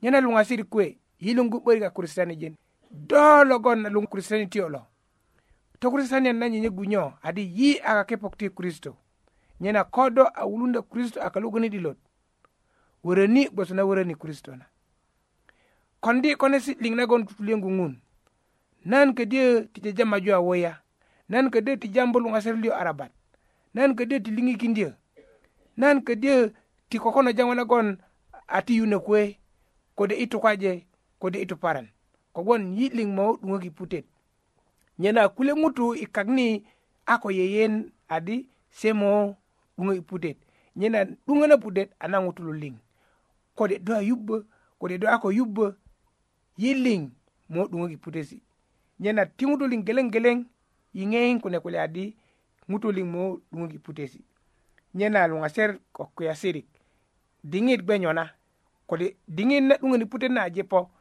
nyana 0.01 0.19
luŋasiri 0.21 0.63
kuwe 0.71 0.85
yilungu 1.25 1.59
'börik 1.59 1.83
ka 1.83 1.89
kristani 1.91 2.35
jen 2.41 2.55
logon 3.47 3.81
na 3.81 3.89
luŋ 3.89 4.05
kristani 4.07 4.47
lo 4.73 4.87
to 5.79 5.87
na 5.91 6.43
nyenye 6.49 6.69
gunyo 6.69 7.13
adi 7.23 7.41
yi 7.41 7.79
a 7.79 7.93
kakepok 7.93 8.37
ti 8.37 8.49
kristo 8.49 8.91
ko 9.59 9.83
kodo 9.91 10.23
a 10.25 10.45
wulunda 10.45 10.81
kristo 10.81 11.21
aka 11.21 11.39
lugonidilot 11.39 11.97
woreni 13.03 13.49
gboso 13.49 13.73
na 13.75 13.83
woreni 13.85 14.15
kristo 14.15 14.55
na 14.55 14.65
kondi 16.01 16.35
kone 16.35 16.59
si 16.59 16.73
si'dik 16.73 17.07
gon 17.07 17.25
tutuliyöŋgu 17.25 17.69
ŋun 17.77 17.93
nan 18.89 19.07
ke 19.13 19.23
die 19.31 19.47
ti 19.73 19.93
jama 19.97 20.17
jua 20.25 20.39
woya 20.41 20.71
nan 21.29 21.49
ke 21.51 21.61
die 21.61 21.77
ti 21.77 21.87
jambu 21.93 22.19
luŋaserliyö 22.19 22.73
arabat 22.73 23.11
nan 23.73 23.95
ke 23.95 24.05
die 24.09 24.19
ti 24.23 24.31
lingi 24.31 24.53
liŋikindyö 24.53 24.91
nan 25.77 26.01
ke 26.01 26.13
die 26.15 26.51
ti 26.89 26.97
kokono 26.99 27.31
jaŋo 27.31 27.53
nagon 27.55 27.97
a 28.57 28.61
ti 28.65 28.73
yunö 28.77 28.99
kuwe 28.99 29.37
kode 29.95 30.15
i 30.15 30.25
tukaje 30.27 30.85
kode 31.19 31.39
i 31.41 31.45
tuparan 31.45 31.87
yi 32.77 32.89
ling 32.97 33.13
mo 33.15 33.37
'duŋöki 33.37 33.69
putet 33.71 34.05
nyena 34.99 35.21
kule 35.35 35.53
mutu 35.53 35.93
ikagni 35.95 36.65
ako 37.05 37.29
yeyen 37.31 37.93
adi 38.09 38.49
semo 38.71 39.37
mo 39.77 39.93
ki 39.93 40.01
putet 40.01 40.37
nyena 40.75 41.05
'duŋö 41.05 41.45
na 41.47 41.57
putet 41.57 41.89
anangutulu 41.99 42.53
ling. 42.53 42.77
kode 43.55 43.79
do 43.85 43.99
yubbe, 44.01 44.37
kode 44.79 44.97
do 44.97 45.07
ako 45.07 45.29
yubbe. 45.31 45.77
yilling 46.57 47.11
mo 47.49 47.67
dungogi 47.67 47.97
putesi 47.97 48.41
nyena 48.99 49.25
tingutuling 49.25 49.83
geleng 49.83 50.11
geleng 50.11 50.45
yingeng 50.93 51.39
kune 51.41 51.59
kule 51.59 51.79
adi 51.81 52.15
ngutuling 52.71 53.03
mo 53.09 53.41
dungogi 53.51 53.79
putesi 53.79 54.21
nyena 54.93 55.27
lunga 55.27 55.49
ser 55.49 55.79
ko 55.91 56.05
kuya 56.15 56.35
sirik 56.35 56.67
dingit 57.43 57.81
benyona 57.81 58.29
kodi 58.87 59.15
dingin 59.27 59.67
na 59.67 59.77
dungogi 59.77 60.05
putesi 60.05 60.33
na 60.33 60.49
jepo 60.49 60.91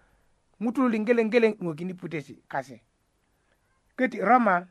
ngutuling 0.62 1.04
geleng 1.04 1.30
geleng 1.30 1.54
dungogi 1.58 1.84
ni 1.84 1.94
putesi 1.94 2.34
kase 2.48 2.80
keti 3.96 4.18
rama 4.20 4.66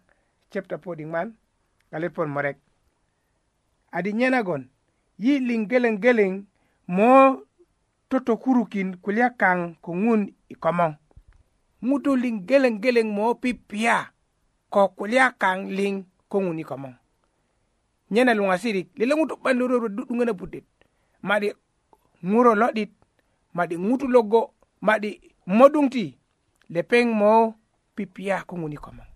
chapter 0.50 0.78
4 0.78 0.96
dingman 0.96 1.36
galepon 1.92 2.30
morek 2.30 2.58
adi 3.92 4.14
nyena 4.14 4.44
gon 4.44 4.70
yilling 5.20 5.68
geleng 5.70 6.00
geleng 6.00 6.46
mo 6.88 7.44
toto 8.10 8.38
kurukin 8.38 8.98
kulia 8.98 9.30
kang 9.30 9.76
kongun 9.82 10.34
i 10.52 10.56
komoŋ 10.64 10.92
ŋutu 11.88 12.10
liŋ 12.24 12.36
geleŋgeleŋ 12.48 13.08
mo 13.18 13.26
pipiya 13.44 13.96
ko 14.74 14.82
kulya 14.98 15.26
kaŋ 15.42 15.58
liŋ 15.78 15.94
koŋun 16.32 16.58
i 16.62 16.64
komoŋ 16.70 16.94
nyene 18.14 18.34
luŋasirik 18.40 18.88
lele 18.98 19.14
ŋutu 19.18 19.34
'ban 19.40 19.56
lororo 19.60 19.88
du'duŋöna 19.96 20.34
putet 20.40 20.66
ma'di 21.28 21.50
ŋuro 22.32 22.52
lo'dit 22.62 22.92
ma'di 23.56 23.76
ŋutu 23.86 24.06
logo 24.16 24.42
ma'di 24.88 25.10
modung 25.58 25.90
ti 25.94 26.06
lepeŋ 26.74 27.06
mo 27.22 27.30
pipiya 27.96 28.36
koŋun 28.50 28.74
i 28.76 28.80
komoŋ 28.86 29.08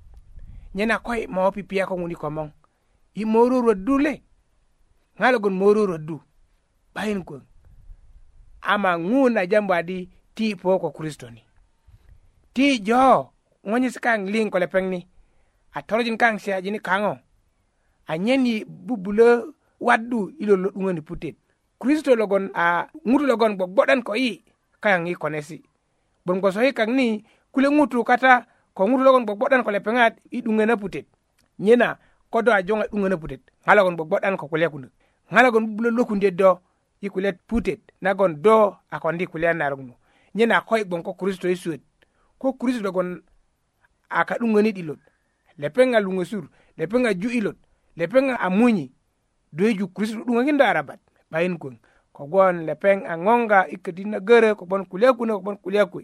nyena 0.76 0.96
koy 1.06 1.22
mo 1.36 1.42
pipiya 1.56 1.84
koŋun 1.90 2.14
i 2.14 2.18
komoŋ 2.24 2.50
i 3.22 3.24
mororo 3.34 3.74
du 3.86 3.94
le 4.06 4.14
ŋa 5.20 5.28
logon 5.34 5.56
mororo 5.62 5.98
du 6.08 6.16
'bayin 6.94 7.22
kwöŋ 7.28 7.42
ama 8.72 8.90
ŋuun 9.06 9.34
a 9.38 9.44
jambu 9.52 9.74
adi 9.80 9.98
ti 10.36 10.56
po 10.56 10.80
ko 10.82 10.90
kristo 10.92 11.30
ni 11.30 11.42
ti 12.54 12.82
jo 12.82 13.30
ŋonyis 13.64 14.02
kaŋ 14.04 14.26
ling 14.34 14.50
ko 14.52 14.58
lepeŋ 14.60 14.86
ni 14.90 15.00
a 15.78 15.80
torojin 15.88 16.18
kaŋ 16.22 16.34
jini 16.64 16.80
kango 16.88 17.14
a 18.06 18.14
nyeni 18.18 18.66
bubule 18.66 19.28
waddu 19.86 20.20
ilo 20.42 20.56
lo 20.64 20.68
'duŋöni 20.74 21.02
putet 21.08 21.36
kristo 21.82 22.12
logon 22.16 22.46
a 22.54 22.86
ŋutu 23.10 23.26
logon 23.30 23.54
bodan 23.76 24.02
ko 24.04 24.14
yi 24.18 24.44
kang 24.84 25.06
yi 25.08 25.16
konesi 25.22 25.58
gbon 26.26 26.38
so 26.54 26.60
yi 26.62 26.74
kang 26.74 26.92
ni 26.98 27.08
kule 27.52 27.68
ngutu 27.70 28.04
kata 28.04 28.46
ko 28.74 28.82
ŋutu 28.90 29.04
logon 29.06 29.26
bodan 29.42 29.64
ko 29.64 29.72
lepeŋat 29.72 30.14
i 30.34 30.38
'duŋönö 30.42 30.76
putet 30.82 31.06
nyena 31.60 31.98
kodo 32.34 32.52
a 32.58 32.66
jonga 32.68 32.86
'duŋönö 32.90 33.16
putet 33.22 33.42
ŋa 33.66 33.96
bo 33.98 34.04
bodan 34.06 34.36
ko 34.38 34.46
kulye 34.52 34.68
kunu 34.72 34.88
ŋa 35.34 35.40
bubule 35.54 35.66
bubulö 35.68 35.90
lokundö 35.98 36.30
do 36.40 36.50
i 37.02 37.08
kule 37.14 37.30
putet 37.50 37.80
nagon 38.02 38.32
do 38.44 38.56
a 38.90 38.98
kule 39.00 39.26
kulye 39.32 39.50
nyena 40.36 40.64
na 40.70 40.78
i 40.78 40.84
gboŋ 40.86 41.02
ko 41.04 41.14
kristo 41.14 41.48
yesu 41.48 41.78
ko 42.40 42.54
kristo 42.54 42.92
gon 42.92 43.22
a 44.10 44.26
ka'duŋönit 44.26 44.78
i 44.78 44.82
lot 44.84 45.00
lepeŋ 45.58 45.94
a 45.96 46.00
luŋösur 46.00 46.44
lepeŋ 46.78 47.04
a 47.08 47.14
ju'i 47.14 47.42
lot 47.42 47.58
lepeŋ 47.98 48.26
a 48.40 48.50
do 49.54 49.68
i 49.68 49.76
ju 49.78 49.88
kristo 49.94 50.24
'duŋökindö 50.26 50.64
arabat 50.66 51.00
'bayin 51.32 51.58
kwöŋ 51.60 51.76
kogwon 52.16 52.56
lepeŋ 52.68 52.98
a 53.06 53.14
ŋoŋga 53.18 53.60
i 53.74 53.78
ködit 53.78 54.08
na 54.08 54.20
görö 54.20 54.56
kogwon 54.56 54.86
kulya 54.86 55.10
kunö 55.18 55.34
kogwon 55.38 55.58
kulya 55.64 55.86
kuwe 55.86 56.04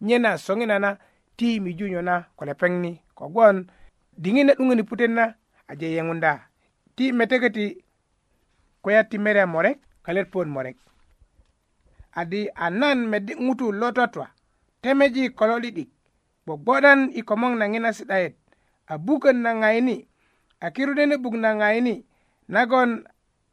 nyena 0.00 0.38
soŋina 0.38 0.78
na 0.78 0.98
ti 1.36 1.60
miju 1.60 1.86
ju 1.86 1.92
nyona 1.94 2.26
ko 2.36 2.44
lepeŋ 2.44 2.72
ni 2.82 2.92
kogwon 3.14 3.56
diŋit 4.22 4.44
na 4.46 4.52
'duŋöni 4.54 4.82
putet 4.88 5.10
na 5.10 5.34
aje 5.70 5.88
ti 6.96 7.12
metekä 7.12 7.50
ti 7.50 7.84
kulya 8.82 9.04
ti 9.04 9.18
mere 9.18 9.46
morek 9.46 9.78
kalet 10.02 10.26
morek 10.34 10.76
adi 12.18 12.42
anan 12.54 12.98
medi 13.12 13.32
ŋutu 13.46 13.66
lototwa 13.80 14.26
temeji 14.82 15.24
kolo 15.38 15.54
lidik 15.62 15.88
gbogbodan 16.44 17.00
i 17.14 17.20
komoŋ 17.28 17.52
na 17.60 17.64
ŋina 17.72 17.90
si'dayet 17.98 18.34
a 18.86 18.94
bukön 19.04 19.38
na 19.44 19.50
ŋayini 19.60 19.96
a 20.60 20.66
kirudeni 20.74 21.16
'buk 21.18 21.34
na 21.42 21.50
ŋayini 21.60 21.94
nagon 22.54 22.90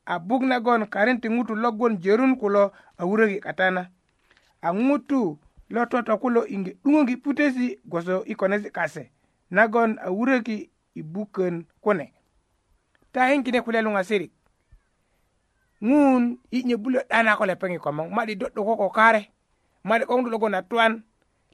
a 0.05 0.15
buk 0.27 0.41
nagon 0.51 0.81
karin 0.93 1.21
ti 1.21 1.27
ŋutu 1.35 1.53
logon 1.63 1.93
jörun 2.03 2.33
kulo 2.41 2.63
a 2.97 3.03
wuröki 3.07 3.37
katana 3.45 3.83
a 4.61 4.69
ŋutu 4.85 5.19
lototwa 5.73 6.15
kulo 6.21 6.41
iŋge 6.55 6.71
'duŋögi 6.81 7.15
putesi 7.23 7.67
gwoso 7.89 8.15
i 8.25 8.33
konesi 8.39 8.69
kase 8.77 9.03
nagon 9.57 9.91
a 10.01 10.09
wuröki 10.17 10.57
i 10.95 11.01
bukön 11.13 11.55
kune 11.83 12.07
tayin 13.13 13.43
kine 13.43 13.61
kule 13.65 13.79
luŋasirik 13.85 14.31
ŋun 15.81 16.37
yi 16.51 16.63
nyöbulö 16.63 16.99
'dana 17.09 17.31
ah, 17.33 17.37
ko 17.37 17.45
lepeŋi 17.45 17.77
komoŋ 17.83 18.07
ma'di 18.15 18.33
do'du 18.39 18.61
koko 18.67 18.87
kare 18.95 19.21
ma'di 19.87 20.05
'boŋ 20.05 20.19
do 20.23 20.29
logon 20.31 20.55
a 20.57 20.61
twan 20.69 21.03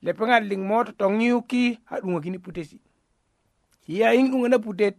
lepeŋat 0.06 0.44
liŋ 0.50 0.62
mo 0.70 0.78
totoŋiyuki 0.88 1.64
a 1.94 2.00
'duŋökini 2.02 2.38
putesi 2.44 2.78
yayiŋ 3.98 4.26
'duŋö 4.30 4.48
na 4.52 4.58
putet 4.66 4.96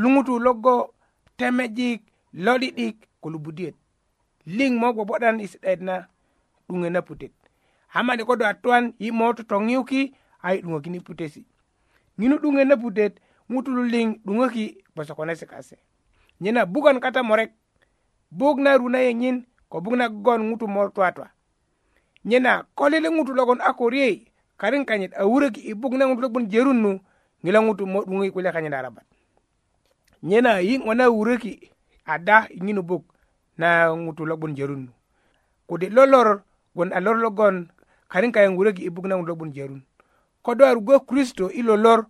luŋutu 0.00 0.32
logo 0.44 0.74
temejik 1.38 2.00
lo'di'dik 2.44 2.96
ko 3.22 3.26
lubudiyöt 3.34 3.76
liŋ 4.56 4.72
mo 4.80 4.88
bobo'dan 4.96 5.36
i 5.38 5.46
si'dayet 5.52 5.80
na 5.88 5.94
'duŋö 6.66 6.88
na 6.90 7.00
putet 7.08 7.30
a 7.96 8.02
ma'di 8.06 8.22
ko 8.28 8.34
do 8.36 8.44
a 8.50 8.54
twan 8.62 8.84
yi 9.02 9.10
mo 9.18 9.26
totoŋiyuki 9.38 10.00
a 10.46 10.58
yi 10.58 10.62
'duŋökini 10.62 11.00
putesi 11.06 11.42
ŋinu 12.18 12.34
'duŋö 12.42 12.62
na 12.66 12.74
putet 12.82 13.14
ŋutulu 13.52 13.82
liŋ 13.94 14.06
'duŋöki 14.26 14.64
gboso 14.92 15.12
ko 15.14 15.22
nesi 15.24 15.46
kase 15.46 15.76
nyena 16.42 16.62
bugan 16.72 16.98
kata 17.00 17.22
morek 17.22 17.50
buk 18.30 18.60
na 18.60 18.76
runa 18.76 18.98
ye 19.00 19.14
nyin 19.14 19.46
ko 19.68 19.80
buk 19.80 19.96
na 19.96 20.08
gon 20.08 20.44
ngutu 20.44 20.68
mor 20.68 20.92
twa 20.92 21.12
twa 21.12 21.30
nyina 22.24 22.64
kolile 22.76 23.08
ngutu 23.10 23.32
logon 23.32 23.60
akori 23.60 24.28
karin 24.60 24.84
kanyit 24.84 25.14
a 25.16 25.24
wurek 25.26 25.56
i 25.56 25.74
buk 25.74 25.92
na 25.96 26.06
ngutu 26.08 26.20
logon 26.20 26.48
jerun 26.48 26.76
nu 26.80 27.00
ngila 27.44 27.62
ngutu 27.62 27.86
mo 27.86 28.04
dungi 28.04 28.30
kule 28.30 28.52
kanyin 28.52 28.74
arabat 28.74 29.04
nyina 30.22 30.60
yi 30.60 30.78
ngona 30.78 31.08
wurek 31.10 31.72
ada 32.04 32.48
nyinu 32.60 32.82
buk 32.82 33.04
na 33.56 33.96
ngutu 33.96 34.26
logon 34.26 34.54
jerun 34.54 34.82
nu 34.88 34.92
kudi 35.66 35.88
lolor 35.88 36.44
gon 36.76 36.92
alor 36.92 37.16
logon 37.16 37.68
karin 38.08 38.32
kayen 38.32 38.56
wurek 38.56 38.78
i 38.78 38.90
buk 38.90 39.06
na 39.08 39.16
ngutu 39.16 39.28
logon 39.32 39.52
jerun 39.52 39.82
ko 40.44 40.54
do 40.54 40.66
arugo 40.68 41.00
kristo 41.00 41.48
i 41.48 41.62
lolor 41.62 42.04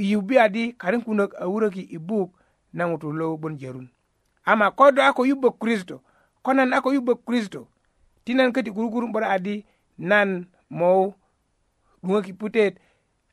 yubi 0.00 0.38
adi 0.38 0.72
karin 0.72 1.04
kunok 1.04 1.36
a 1.38 1.44
wurek 1.48 1.76
i 1.76 1.98
buk 1.98 2.32
na 2.72 2.88
ngutu 2.88 3.12
logon 3.12 3.56
jerun 3.60 3.88
ama 4.50 4.70
kodo 4.70 5.02
ako 5.02 5.26
yubbo 5.28 5.50
kristo 5.52 6.00
konan 6.42 6.72
ako 6.72 6.94
yubbo 6.96 7.14
kristo 7.20 7.68
tinan 8.24 8.48
köti 8.52 8.72
kurukurumbor 8.72 9.20
adi 9.24 9.64
nan 9.98 10.48
mou 10.72 11.12
'duŋöki 12.02 12.32
putet 12.40 12.74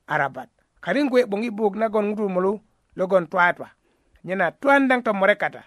arabat 0.10 0.50
karin 0.84 1.08
kuwe 1.10 1.22
'boŋ 1.30 1.42
i 1.48 1.52
buk 1.58 1.74
nagon 1.80 2.06
ŋutu 2.12 2.26
molu 2.34 2.54
logon 3.00 3.26
twatwa 3.32 3.68
nyena 4.28 4.46
twan 4.62 4.84
daŋ 4.92 5.00
tomorek 5.08 5.40
kata 5.44 5.62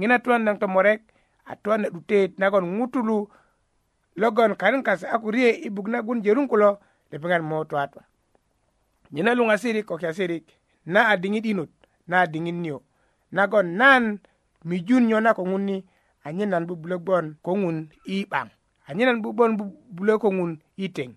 ŋina 0.00 0.16
twan 0.24 0.42
daŋ 0.48 0.56
tomorek 0.64 1.00
a 1.44 1.52
twan 1.62 1.80
na 1.84 1.88
'dutet 1.92 2.32
nagon 2.40 2.64
ŋutulu 2.78 3.16
logon 4.22 4.52
karin 4.60 4.80
kase 4.86 5.04
a 5.04 5.16
kurie 5.22 5.50
i 5.60 5.68
buk 5.76 5.86
nagun 5.92 6.22
jerun 6.24 6.48
kulo 6.50 6.70
lepeŋat 7.12 7.42
mou 7.50 7.62
twatwa 7.70 8.00
nyena 9.14 9.32
luŋasirik 9.38 9.84
ko 9.88 9.94
kiasirik 10.00 10.46
na 10.92 11.00
a 11.12 11.20
diŋit 11.22 11.44
inut 11.50 11.68
na 12.08 12.16
a 12.24 12.24
diŋit 12.32 12.56
niyo 12.62 12.78
nagon 13.36 13.68
nan 13.80 14.04
mijun 14.66 15.06
nyona 15.06 15.30
ko 15.34 15.46
ngun 15.46 15.62
ni 15.70 15.76
anyinan 16.26 16.66
bubulo 16.66 16.98
gbon 16.98 17.38
ko 17.42 17.54
ngun 17.56 17.78
i 18.10 18.26
bang 18.26 18.50
anyinan 18.90 19.22
bubon 19.22 19.54
bubulo 19.54 20.18
ko 20.18 20.28
ngun 20.34 20.58
i 20.74 20.90
teng 20.90 21.14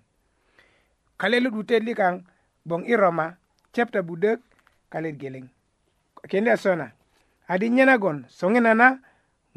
kalelu 1.17 1.49
dute 1.49 1.81
likang 1.81 2.21
bong 2.61 2.85
i 2.85 2.93
roma 2.93 3.41
chapter 3.73 4.05
budek 4.05 4.37
kalet 4.93 5.17
geleng 5.17 5.49
kende 6.29 6.53
sona 6.61 6.93
adi 7.49 7.69
nyena 7.73 7.97
gon 7.97 8.29
songenana 8.29 9.01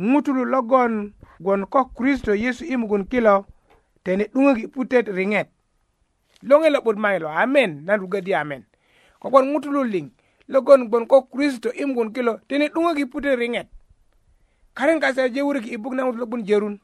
ngutulu 0.01 0.45
logon 0.45 1.13
gon 1.45 1.69
ko 1.69 1.85
kristo 1.93 2.33
yesu 2.35 2.65
imugun 2.65 3.05
kilo 3.05 3.45
tene 4.05 4.25
dungagi 4.33 4.73
putet 4.73 5.05
ringet 5.13 5.53
longe 6.43 6.73
lobot 6.73 6.97
mailo 6.97 7.29
amen 7.29 7.85
nan 7.85 8.01
rugadi 8.01 8.33
amen 8.35 8.65
kogon 9.21 9.53
ngutulu 9.53 9.85
ling 9.85 10.09
logon 10.49 10.89
gon 10.89 11.05
ko 11.07 11.29
kristo 11.29 11.69
imgun 11.77 12.09
kilo 12.17 12.41
tene 12.49 12.73
dungagi 12.73 13.05
putet 13.05 13.37
ringet 13.37 13.69
karen 14.75 15.01
kasa 15.01 15.29
jewuri 15.29 15.61
ki 15.61 15.71
ibuk 15.77 15.93
na 15.95 16.05
lo 16.09 16.27
bun 16.27 16.45
jerun 16.45 16.81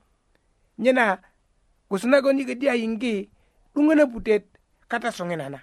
nyena 0.79 1.21
kusuna 1.89 2.21
goni 2.21 2.45
ke 2.45 2.55
dia 2.55 2.75
ingi 2.77 3.29
dungana 3.75 4.07
putet 4.07 4.45
kata 4.89 5.13
songenana 5.13 5.63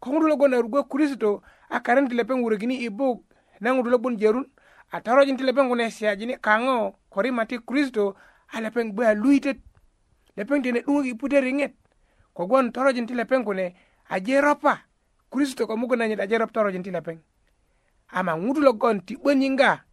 kongru 0.00 0.28
lo 0.28 0.36
gona 0.36 0.58
rugo 0.60 0.84
kristo 0.84 1.42
a 1.70 1.80
karen 1.80 2.08
tilepen 2.08 2.42
wuri 2.42 2.58
gini 2.58 2.82
ibuk 2.84 3.22
na 3.60 3.72
lo 3.74 3.98
bun 3.98 4.16
jerun 4.18 4.46
a 4.90 5.00
taro 5.00 5.24
jin 5.24 5.36
tarojin 5.38 5.38
tilepen 5.38 5.68
gune 5.68 5.88
jini 6.18 6.36
kango 6.38 6.98
kori 7.10 7.30
mati 7.30 7.58
kristo 7.58 8.14
a 8.52 8.60
lepen 8.60 8.92
gbe 8.92 9.02
a 9.06 9.14
luitet 9.14 9.58
lepen 10.36 10.62
tene 10.62 10.82
dungo 10.82 11.02
ki 11.02 11.14
pute 11.14 11.40
ringet 11.40 11.74
kogwon 12.34 12.72
torojin 12.72 13.06
ti 13.06 13.14
lepen 13.14 13.44
kune 13.44 13.74
aje 14.10 14.40
ropa 14.40 14.82
kristo 15.30 15.66
ko 15.66 15.76
mugun 15.76 15.98
nanyit 15.98 16.20
aje 16.20 16.38
rop 16.38 16.52
torojin 16.52 16.82
ti 16.82 16.90
lepen 16.90 17.20
ama 18.12 18.36
ŋutu 18.36 18.60
logon 18.60 19.00
ti 19.06 19.16
'bön 19.16 19.40
yiŋga 19.42 19.84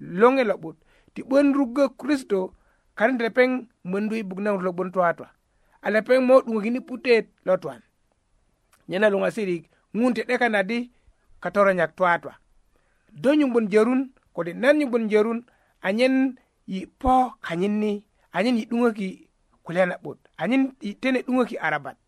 loŋe 0.00 0.44
lo'but 0.44 0.76
ti 1.18 1.24
'bön 1.26 1.50
ruggö 1.52 1.90
kristo 1.98 2.54
kadi 2.94 3.18
lepeŋ 3.18 3.50
möndu 3.90 4.14
i 4.16 4.22
buk 4.28 4.38
na 4.42 4.54
ŋutu 4.54 4.62
lo 4.68 4.72
'bön 4.76 4.90
twatwa 4.94 5.26
a 5.82 5.88
lepeŋ 5.94 6.18
mo 6.28 6.34
'duŋökini 6.40 6.80
putet 6.88 7.24
lo 7.46 7.54
twan 7.62 7.80
nyena 8.88 9.06
luŋasirik 9.12 9.64
ŋun 9.98 10.14
te'deka 10.14 10.46
na 10.54 10.60
di 10.70 10.78
katoronyak 11.42 11.90
twatwa 11.98 12.32
do 13.22 13.30
nyuŋbun 13.38 13.66
jörun 13.72 14.02
kode 14.34 14.52
nan 14.62 14.74
nyuŋbun 14.78 15.04
jörun 15.12 15.38
anyen 15.86 16.14
yi 16.72 16.80
po 17.00 17.14
kanyin 17.46 17.74
ni 17.82 17.92
anyen 18.36 18.56
yi 18.60 18.64
'duŋöki 18.68 19.08
kulya 19.66 19.84
na'but 19.90 20.18
anyen 20.42 20.62
yi 20.84 20.90
tene 21.02 21.18
'duŋöki 21.26 21.56
arabat 21.66 21.98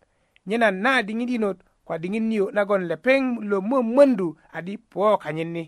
nyena 0.47 0.67
na 0.83 0.91
diŋidinot 1.07 1.57
ko 1.87 1.91
diŋit 2.03 2.23
niyo 2.29 2.45
nagon 2.55 2.83
lepeŋ 2.91 3.21
lo 3.49 3.57
mömöndu 3.69 4.27
adi 4.57 4.73
po 4.91 5.03
kanyin 5.23 5.51
ni 5.55 5.63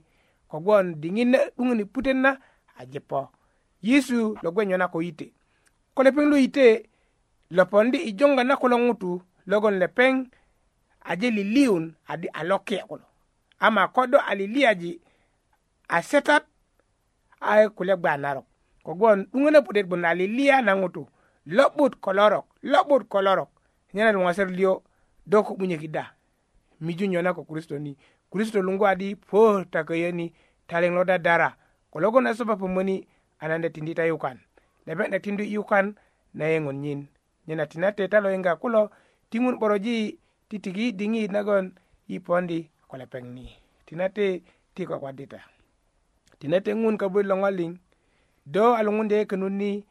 kogwon 0.52 0.86
diŋit 1.02 1.28
na 1.34 1.40
'duŋöni 1.58 1.84
putet 1.94 2.16
na 2.26 2.32
ajipo 2.78 3.32
yesu 3.82 4.38
lo 4.42 4.52
gwenyo 4.52 4.78
na 4.78 4.88
ko 4.88 5.02
ite 5.02 5.34
ko 5.94 6.04
lepeŋ 6.04 6.26
lo 6.32 6.38
ite 6.38 6.90
lopondi 7.58 7.98
i 8.10 8.14
joŋga 8.18 8.44
na 8.46 8.56
kulo 8.62 8.76
ŋutu 8.86 9.12
logon 9.50 9.76
lepeŋ 9.84 10.14
aje 11.10 11.28
liliun 11.38 11.86
adi 12.12 12.28
a 12.34 12.42
lokiye 12.50 12.82
kulo 12.90 13.06
ama 13.66 13.82
ko 13.96 14.02
do 14.12 14.18
a 14.18 14.32
liliyaji 14.40 14.92
a 15.88 15.98
setat 16.10 16.44
a 17.50 17.70
kule 17.76 17.96
gba 18.00 18.12
narok 18.24 18.46
kogwon 18.86 19.20
'duŋö 19.30 19.50
na 19.52 19.60
putet 19.66 19.88
bon 19.90 20.06
a 20.06 20.12
liliya 20.20 20.58
na 20.66 20.72
ŋutu 20.80 21.04
lo'but 21.56 21.94
ko 22.04 22.10
lorok 22.18 22.46
lo'but 22.72 23.04
ko 23.12 23.18
lorok 23.26 23.50
nyena 23.94 24.12
luŋasir 24.16 24.50
lio 24.58 24.74
do 25.30 25.38
ko 25.46 25.52
'bunyökida 25.58 26.04
miju 26.84 27.06
nyo 27.08 27.22
na 27.22 27.36
ko 27.36 27.42
kristo 27.50 27.76
ni 27.80 27.92
kristo 28.32 28.60
luŋgu 28.66 28.86
adi 28.92 29.08
pö 29.30 29.42
takoyeni 29.74 30.26
taliŋ 30.70 30.94
lo 30.98 31.04
dadara 31.10 31.50
ko 31.94 32.02
logon 32.02 32.26
asoba 32.26 32.58
pa 32.58 32.66
moni 32.66 33.06
anande 33.38 33.70
tindita 33.70 34.02
yukan 34.10 34.42
lepe 34.86 35.06
na 35.08 35.20
tindu 35.22 35.44
yukan 35.46 35.94
na 36.34 36.46
yengon 36.50 36.82
nyin 36.82 37.06
nyina 37.48 37.66
tinate 37.70 38.08
talo 38.10 38.34
inga 38.34 38.56
kulo 38.58 38.90
tingun 39.30 39.60
boroji 39.62 40.18
titigi 40.50 40.90
dingi 40.92 41.30
nagon 41.30 41.70
ipondi 42.10 42.66
ko 42.90 42.98
lepeng 42.98 43.30
ni 43.38 43.54
tinate 43.86 44.42
tiko 44.74 44.98
kwadita 45.00 45.38
tinate 46.42 46.74
ngun 46.76 46.98
kabu 46.98 47.22
longaling 47.24 47.78
do 48.46 48.74
alungun 48.74 49.06
de 49.08 49.26
kenun 49.30 49.54
ni 49.62 49.86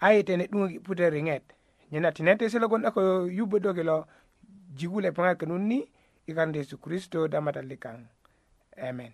ai 0.00 0.24
tene 0.24 0.48
dungi 0.48 0.80
pute 0.80 1.10
ringet 1.12 1.42
nyina 1.92 2.12
tinate 2.16 2.48
selogon 2.48 2.86
ako 2.88 3.28
yubo 3.28 3.58
dogelo 3.60 4.06
jigule 4.74 5.12
panga 5.12 5.34
kenun 5.36 5.68
ni 5.68 5.84
ikande 6.26 6.64
su 6.64 6.78
kristo 6.80 7.28
damata 7.28 7.60
likang 7.62 8.08
amen 8.80 9.12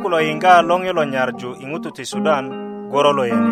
kulo 0.00 0.20
yinga 0.20 0.62
long 0.62 0.84
yelo 0.84 1.04
nyarju 1.04 1.56
ingutu 1.60 1.90
ti 1.90 2.04
Sudan 2.06 2.44
goro 2.90 3.12
lo 3.12 3.26
yene. 3.26 3.48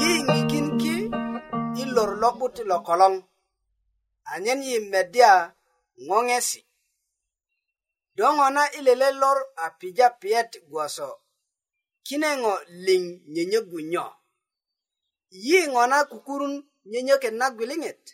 Yingi 0.00 0.38
kinki 0.50 0.92
ilor 1.82 2.18
loku 2.20 2.48
ti 2.54 2.62
lo 2.64 2.80
kolong. 2.86 3.16
Anyen 4.32 4.62
yi 4.62 4.80
media 4.80 5.52
ngongesi. 6.04 6.60
Dongo 8.16 8.50
na 8.50 8.70
ilele 8.78 9.08
lor 9.12 9.38
apija 9.56 10.10
piet 10.20 10.64
guaso. 10.70 11.08
Kinengo 12.06 12.58
ling 12.84 13.20
nyenye 13.34 13.60
gunyo. 13.70 14.04
Yi 15.30 15.66
ngona 15.68 16.04
kukurun 16.04 16.54
nyenye 16.84 17.16
kena 17.22 17.50
gwilinget. 17.50 18.04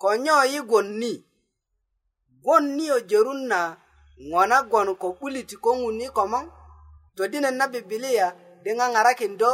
Konyo 0.00 0.44
yi 0.44 0.60
gwon 0.62 0.88
ni. 1.00 1.12
Gwon 2.42 2.64
ni 2.76 2.90
ojerun 2.90 3.46
na 3.46 3.60
gwilinget. 3.60 3.86
ŋo 4.26 4.40
nagon 4.50 4.88
ko 5.00 5.08
'bulit 5.18 5.50
ko 5.64 5.70
ŋun 5.80 6.00
yi 6.02 6.08
komoŋ 6.16 6.44
todinet 7.16 7.54
na 7.58 7.66
bibilia 7.72 8.26
di 8.62 8.70
ŋaŋarakin 8.78 9.34
do 9.40 9.52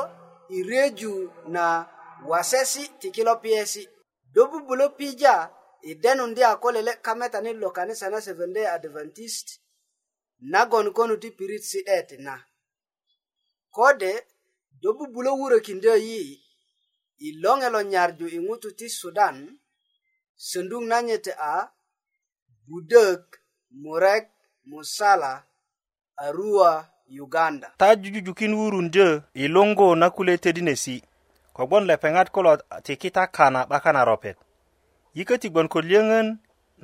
i 0.56 0.58
reju 0.68 1.12
na 1.54 1.64
wasesi 2.30 2.82
ti 3.00 3.08
kilo 3.16 3.32
piyesi 3.42 3.82
do 4.34 4.40
bubulö 4.50 4.86
pija 4.98 5.34
i 5.90 5.92
denundi 6.02 6.42
a 6.50 6.52
ko 6.62 6.68
lele 6.74 6.92
kametani 7.04 7.52
lo 7.62 7.68
kanisa 7.76 8.06
na 8.12 8.18
seventday 8.26 8.66
adventist 8.76 9.46
nagon 10.52 10.86
konu 10.96 11.14
ti 11.22 11.28
pirit 11.38 11.64
si'det 11.70 12.08
na 12.26 12.34
kode 13.76 14.12
do 14.80 14.88
bubulö 14.98 15.30
wurökindö 15.40 15.92
yi 16.08 16.20
i 17.26 17.28
loŋe 17.42 17.68
lo 17.74 17.80
nyarju 17.92 18.26
i 18.36 18.40
ŋutu 18.46 18.68
ti 18.78 18.86
sudan 18.98 19.36
söndug 20.48 20.84
nanyit 20.90 21.26
a 21.50 21.52
budök 22.68 23.22
murek 23.82 24.24
musala 24.66 25.42
arua 26.16 26.86
uganda 27.20 27.72
ta 27.76 27.96
jujujukin 27.96 28.54
wurundyö 28.54 29.10
i 29.34 29.44
luŋgu 29.54 29.88
na 30.00 30.06
kule 30.14 30.34
tedinesi 30.44 30.96
kogbon 31.56 31.84
lepeŋat 31.88 32.28
kulo 32.34 32.52
tiki 32.84 33.10
ta 33.16 33.24
kana 33.36 33.60
'baka 33.68 33.90
na 33.94 34.02
ropet 34.08 34.36
yiköti 35.16 35.48
gbon 35.50 35.68
ko 35.72 35.78
liyöŋön 35.86 36.28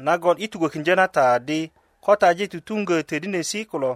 nagon 0.06 0.36
i 0.38 0.46
tugökindyö 0.52 0.94
na 0.98 1.06
taadi 1.14 1.60
ko 2.04 2.12
taji 2.22 2.44
tutuŋgö 2.52 2.96
tedinesi 3.10 3.60
kulo 3.70 3.90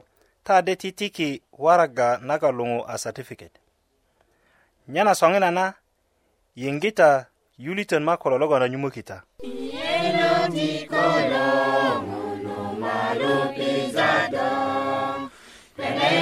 taadi 0.46 0.74
titiki 0.80 1.28
waraga 1.64 2.08
naga 2.28 2.48
luŋu 2.58 2.80
a 2.92 2.98
satifiket 3.02 3.52
nyena 4.92 5.12
soŋina 5.20 5.50
na 5.58 5.64
yiŋgita 6.60 7.08
yulitön 7.64 8.02
ma 8.06 8.14
kulo 8.22 8.34
logon 8.40 8.62
anyumökita 8.64 9.16
yeno 9.72 10.28
ti 10.54 10.68
kolo 10.92 11.43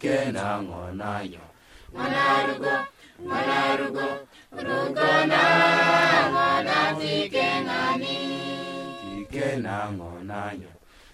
ike 0.00 0.32
nang'onayo 0.32 1.44
mwanarugo 1.92 2.72
mwanarugo 3.20 4.06
rugo 4.56 5.10
nang'ona 5.28 6.76
tike 6.96 7.44
ng'ani 7.68 8.16
tike 9.28 9.60
nang'onayo 9.60 10.70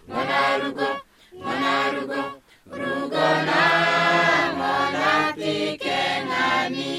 mwanarugo 0.06 0.86
mwanarugo 1.34 2.18
rugo 2.70 3.26
nang'ona 3.42 5.34
tike 5.34 5.98
ng'ani 6.30 6.92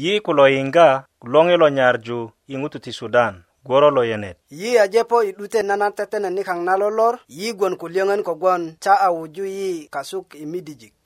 yi 0.00 0.12
kulo 0.24 0.44
yinga 0.52 0.88
kulong'elo 1.24 1.66
nyarju 1.72 2.18
i 2.52 2.56
ŋutu 2.60 2.84
ti 2.84 2.92
sudan 2.92 3.48
goro 3.64 3.90
lo 3.90 4.04
yenet 4.04 4.36
yi 4.50 4.78
ajepo 4.78 5.22
i 5.22 5.32
'dute 5.32 5.62
nana 5.62 5.90
tetene 5.90 6.30
nikaŋ 6.30 6.58
na 6.64 6.74
lolor 6.80 7.14
yi 7.28 7.48
gwon 7.58 7.74
kulyöŋön 7.80 8.22
kogwon 8.28 8.62
ta 8.82 8.92
a 8.96 9.08
wuju 9.16 9.44
yi 9.56 9.88
kasuk 9.94 10.26
i 10.34 10.44
midijik 10.52 10.98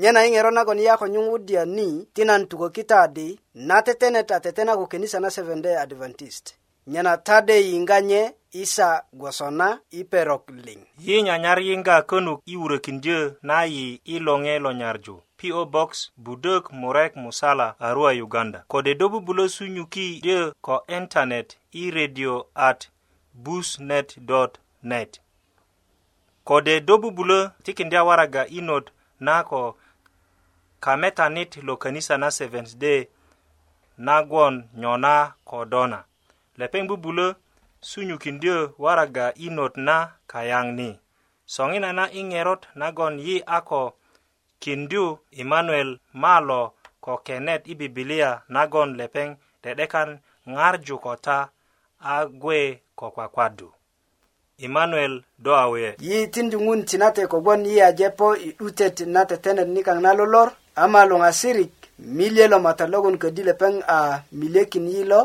nyena 0.00 0.20
i 0.26 0.30
ŋero 0.34 0.50
nagon 0.56 0.78
yi 0.82 0.86
a 0.86 0.96
konyuŋ 1.00 1.26
wudya 1.32 1.62
ni 1.76 1.86
ti 2.14 2.22
nan 2.28 2.42
tukökita 2.50 2.96
adi 3.06 3.28
na 3.68 3.76
tetene 3.86 4.20
ta 4.28 4.36
tetena 4.44 4.72
ko 4.78 4.84
kenisa 4.92 5.18
na 5.20 5.30
seven 5.36 5.60
day 5.64 5.76
adventist 5.84 6.44
nyena 6.92 7.12
tade 7.26 7.56
yiŋga 7.68 7.98
nye 8.10 8.22
isa 8.62 8.88
gwoso 9.18 9.46
na 9.58 9.68
i 9.90 10.00
perok 10.10 10.42
liŋ 10.66 10.80
yi 11.06 11.16
nyanyar 11.26 11.58
yiŋga 11.68 11.96
könuk 12.10 12.38
i 12.46 12.54
wurökindyö 12.60 13.20
na 13.48 13.56
yi 13.74 13.86
i 14.04 14.22
loŋe 14.26 14.54
lo 14.64 14.70
nyarju 14.80 15.16
PO 15.42 15.64
Box 15.66 16.12
Budok 16.16 16.72
Murek 16.72 17.16
Musala 17.16 17.74
Arua 17.80 18.12
Uganda 18.12 18.64
kode 18.68 18.94
dobu 18.94 19.20
bulo 19.20 19.48
sunyuki 19.48 20.20
de 20.22 20.52
ko 20.60 20.84
internet 20.88 21.56
i 21.72 21.90
radio 21.90 22.46
at 22.54 22.88
busnet.net 23.34 25.20
kode 26.44 26.80
dobu 26.80 27.10
bulo 27.10 27.50
tikindia 27.64 28.04
waraga 28.04 28.46
inod 28.46 28.90
nako 29.20 29.76
kametanit 30.80 31.56
lo 31.62 31.76
kanisa 31.76 32.18
na 32.18 32.30
Seventh 32.30 32.74
Day 32.78 33.08
nagwon 33.98 34.68
nyona 34.74 35.32
kodona 35.44 36.04
lepeng 36.56 36.88
bubulo 36.88 37.34
sunyukindio 37.80 38.74
waraga 38.78 39.34
inot 39.34 39.76
na 39.76 40.12
kayang 40.26 40.72
ni 40.76 40.98
songina 41.46 41.92
na 41.92 42.12
ingerot 42.12 42.68
nagon 42.74 43.18
yi 43.20 43.40
ako 43.46 43.92
kindu 44.60 45.18
emmanuel 45.30 45.98
malo 46.12 46.72
ko 47.00 47.16
kenet 47.26 47.62
i 47.68 47.74
bibilia 47.80 48.30
nagon 48.54 48.90
lepeŋ 49.00 49.28
dedekan 49.62 50.10
ŋarju 50.54 50.96
ko 51.04 51.12
ta 51.24 51.38
a 52.12 52.26
gwe 52.42 52.58
ko 52.98 53.06
kwakwadu 53.14 53.68
emmanuel 54.64 55.14
do 55.44 55.52
a 55.54 55.64
wye 55.72 55.88
yi 56.06 56.16
tindi 56.32 56.56
ŋun 56.64 56.80
tinate 56.88 57.22
kogwon 57.32 57.62
yi 57.70 57.76
aje 57.88 58.08
po 58.18 58.26
i 58.36 58.52
'dutet 58.58 58.96
na 59.14 59.20
tetenet 59.30 59.68
nikaŋ 59.74 59.98
na 60.04 60.10
lolor 60.18 60.48
ama 60.82 61.00
luŋasirik 61.10 61.72
milye 62.16 62.44
lo 62.52 62.58
mata 62.66 62.84
logon 62.92 63.16
ködi 63.22 63.42
lepeŋ 63.48 63.74
a 63.88 64.20
milyekin 64.38 64.86
yi 64.92 65.02
lo 65.12 65.20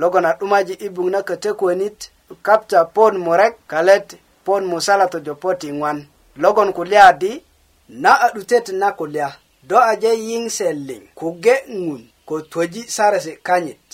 logon 0.00 0.24
a 0.24 0.32
'dumaji 0.38 0.74
i 0.80 0.88
buŋ 0.94 1.08
na 1.12 1.20
kötö 1.28 1.50
kuwönit 1.58 1.98
kapta 2.46 2.78
pon 2.94 3.14
murek 3.26 3.54
kalet 3.72 4.08
pon 4.46 4.62
musala 4.72 5.04
tojopoti 5.12 5.68
ŋwan 5.78 5.98
logon 6.42 6.70
kulya 6.76 7.04
di 7.22 7.32
na 7.88 8.20
a 8.22 8.32
'dutet 8.32 8.68
na 8.68 8.92
kulya 8.98 9.32
do 9.68 9.76
aje 9.78 10.08
yiŋseliŋ 10.28 11.02
kuge 11.18 11.54
ŋun 11.84 12.02
ko 12.28 12.34
twöji 12.50 12.82
sarasi 12.94 13.32
kanyit 13.46 13.86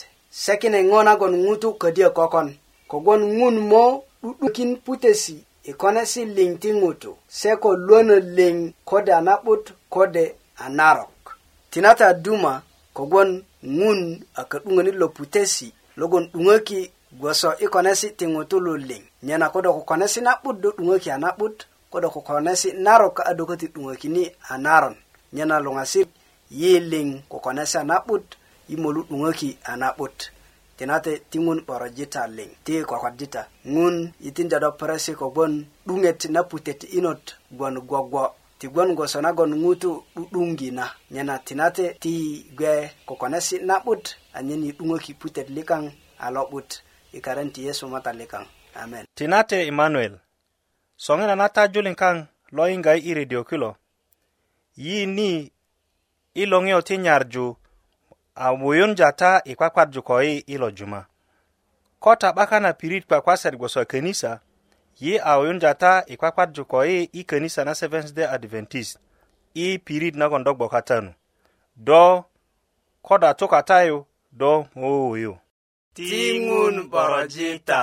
sekine 0.42 0.78
ŋo 0.90 0.98
nagon 1.08 1.34
ŋutu 1.46 1.68
ködyö 1.82 2.08
kokon 2.18 2.48
kogwon 2.90 3.22
ŋun 3.38 3.56
mo 3.70 3.84
'du'dukin 4.22 4.70
putesi 4.84 5.36
i 5.64 5.70
e 5.70 5.72
kone 5.80 6.02
siliŋ 6.12 6.50
ti 6.62 6.70
ŋutu 6.80 7.10
se 7.38 7.50
ko 7.62 7.70
luönö 7.86 8.16
liŋ 8.36 8.54
kode 8.88 9.10
a 9.10 9.20
na'but 9.26 9.64
kode 9.94 10.24
a 10.56 10.66
narok 10.76 11.24
tinata 11.70 12.06
duma 12.24 12.54
kogwon 12.96 13.30
ŋun 13.78 13.98
a 14.34 14.42
ka'duŋönit 14.50 14.94
lo 15.00 15.06
putesi 15.16 15.66
logon 16.00 16.24
'duŋöki 16.30 16.80
gwoso 17.20 17.50
i 17.58 17.66
konesi 17.74 18.08
ti 18.18 18.24
ŋutu 18.34 18.56
luliŋ 18.66 19.02
nyena 19.26 19.46
kodo 19.54 19.68
kokonesi 19.76 20.20
na'but 20.26 20.56
do 20.62 20.68
'duŋöki 20.72 21.10
a 21.10 21.18
na'but 21.24 21.56
kodo 21.90 22.10
ko 22.10 22.20
kone 22.20 22.56
si 22.56 22.72
naro 22.72 23.10
ka 23.10 23.26
adokati 23.26 23.68
dungakini 23.68 24.30
a 24.48 24.58
naron 24.58 24.96
nyena 25.32 25.60
lungasi 25.60 26.06
yi 26.50 26.80
ling 26.80 27.22
ko 27.28 27.38
kone 27.38 27.66
si 27.66 27.78
anabut 27.78 28.24
yi 28.68 28.76
molu 28.76 29.02
dungaki 29.10 29.58
anabut 29.64 30.30
tinate 30.76 31.18
ti 31.30 31.38
ŋun 31.38 31.58
'boro 31.66 31.88
jita 31.96 32.22
liŋ 32.36 32.50
ti 32.64 32.74
kokodjita 32.90 33.42
ŋun 33.74 33.96
itinda 34.26 34.58
do 34.62 34.70
peresi 34.78 35.12
kogwon 35.20 35.52
'duŋet 35.86 36.20
na 36.34 36.40
putet 36.50 36.80
inot 36.98 37.22
gwon 37.56 37.76
gwogwo 37.88 38.24
tigwon 38.58 38.90
goso 38.98 39.18
nagon 39.24 39.52
ŋutu 39.62 39.90
'du'duŋgi 40.16 40.68
na 40.78 40.84
nyena 41.12 41.34
tinate 41.46 41.86
ti 42.02 42.12
gwe 42.58 42.72
kokonesi 43.08 43.56
na'but 43.68 44.04
anyen 44.36 44.62
yi 44.66 44.72
'duŋöki 44.76 45.12
putet 45.20 45.48
likaŋ 45.56 45.82
a 46.18 46.26
lo'but 46.34 46.68
i 47.12 47.18
karen 47.24 47.50
ti 47.54 47.60
yesu 47.66 47.84
mata 47.92 48.10
likaŋ 48.20 48.44
amen 48.82 49.04
tinate 49.18 49.56
emmanuel 49.70 50.14
soŋina 51.04 51.34
na 51.40 51.46
ta 51.56 51.62
julin 51.72 51.96
kaŋ 52.02 52.16
lo 52.56 52.62
yiŋga 52.70 52.92
i 52.94 53.10
redio 53.18 53.42
kilo 53.50 53.70
yi 54.84 54.98
ni 55.16 55.30
i 56.42 56.44
loŋiyo 56.52 56.80
ti 56.88 56.94
nyarju 57.04 57.46
a 58.44 58.52
wuyunja 58.60 59.08
ta 59.20 59.32
i 59.44 59.52
kwakwarju 59.58 60.00
ko 60.08 60.14
yi 60.26 60.34
i 60.54 60.58
lo 60.62 60.68
juma 60.78 61.00
ko 62.02 62.12
ta 62.20 62.28
'baka 62.36 62.56
na 62.60 62.70
pirit 62.80 63.04
kwakwasat 63.08 63.54
gboso 63.58 63.80
könisa 63.92 64.32
yi 65.00 65.12
a 65.30 65.32
wuyunja 65.38 65.72
ta 65.82 65.92
i 66.06 66.14
kwakwarju 66.20 66.62
ko 66.70 66.78
yi 66.88 66.98
i 67.12 67.20
könisa 67.30 67.64
na 67.64 67.74
seventh 67.74 68.12
day 68.16 68.26
adventist 68.36 68.98
i 69.64 69.78
pirit 69.86 70.14
nagon 70.20 70.44
do 70.44 70.52
gbokatanu 70.54 71.12
do 71.86 72.04
ko 73.06 73.18
da 73.18 73.30
tukatayu 73.38 74.04
do 74.40 74.50
wowuyu 74.80 75.32
tiŋun 75.96 76.76
borojita 76.90 77.80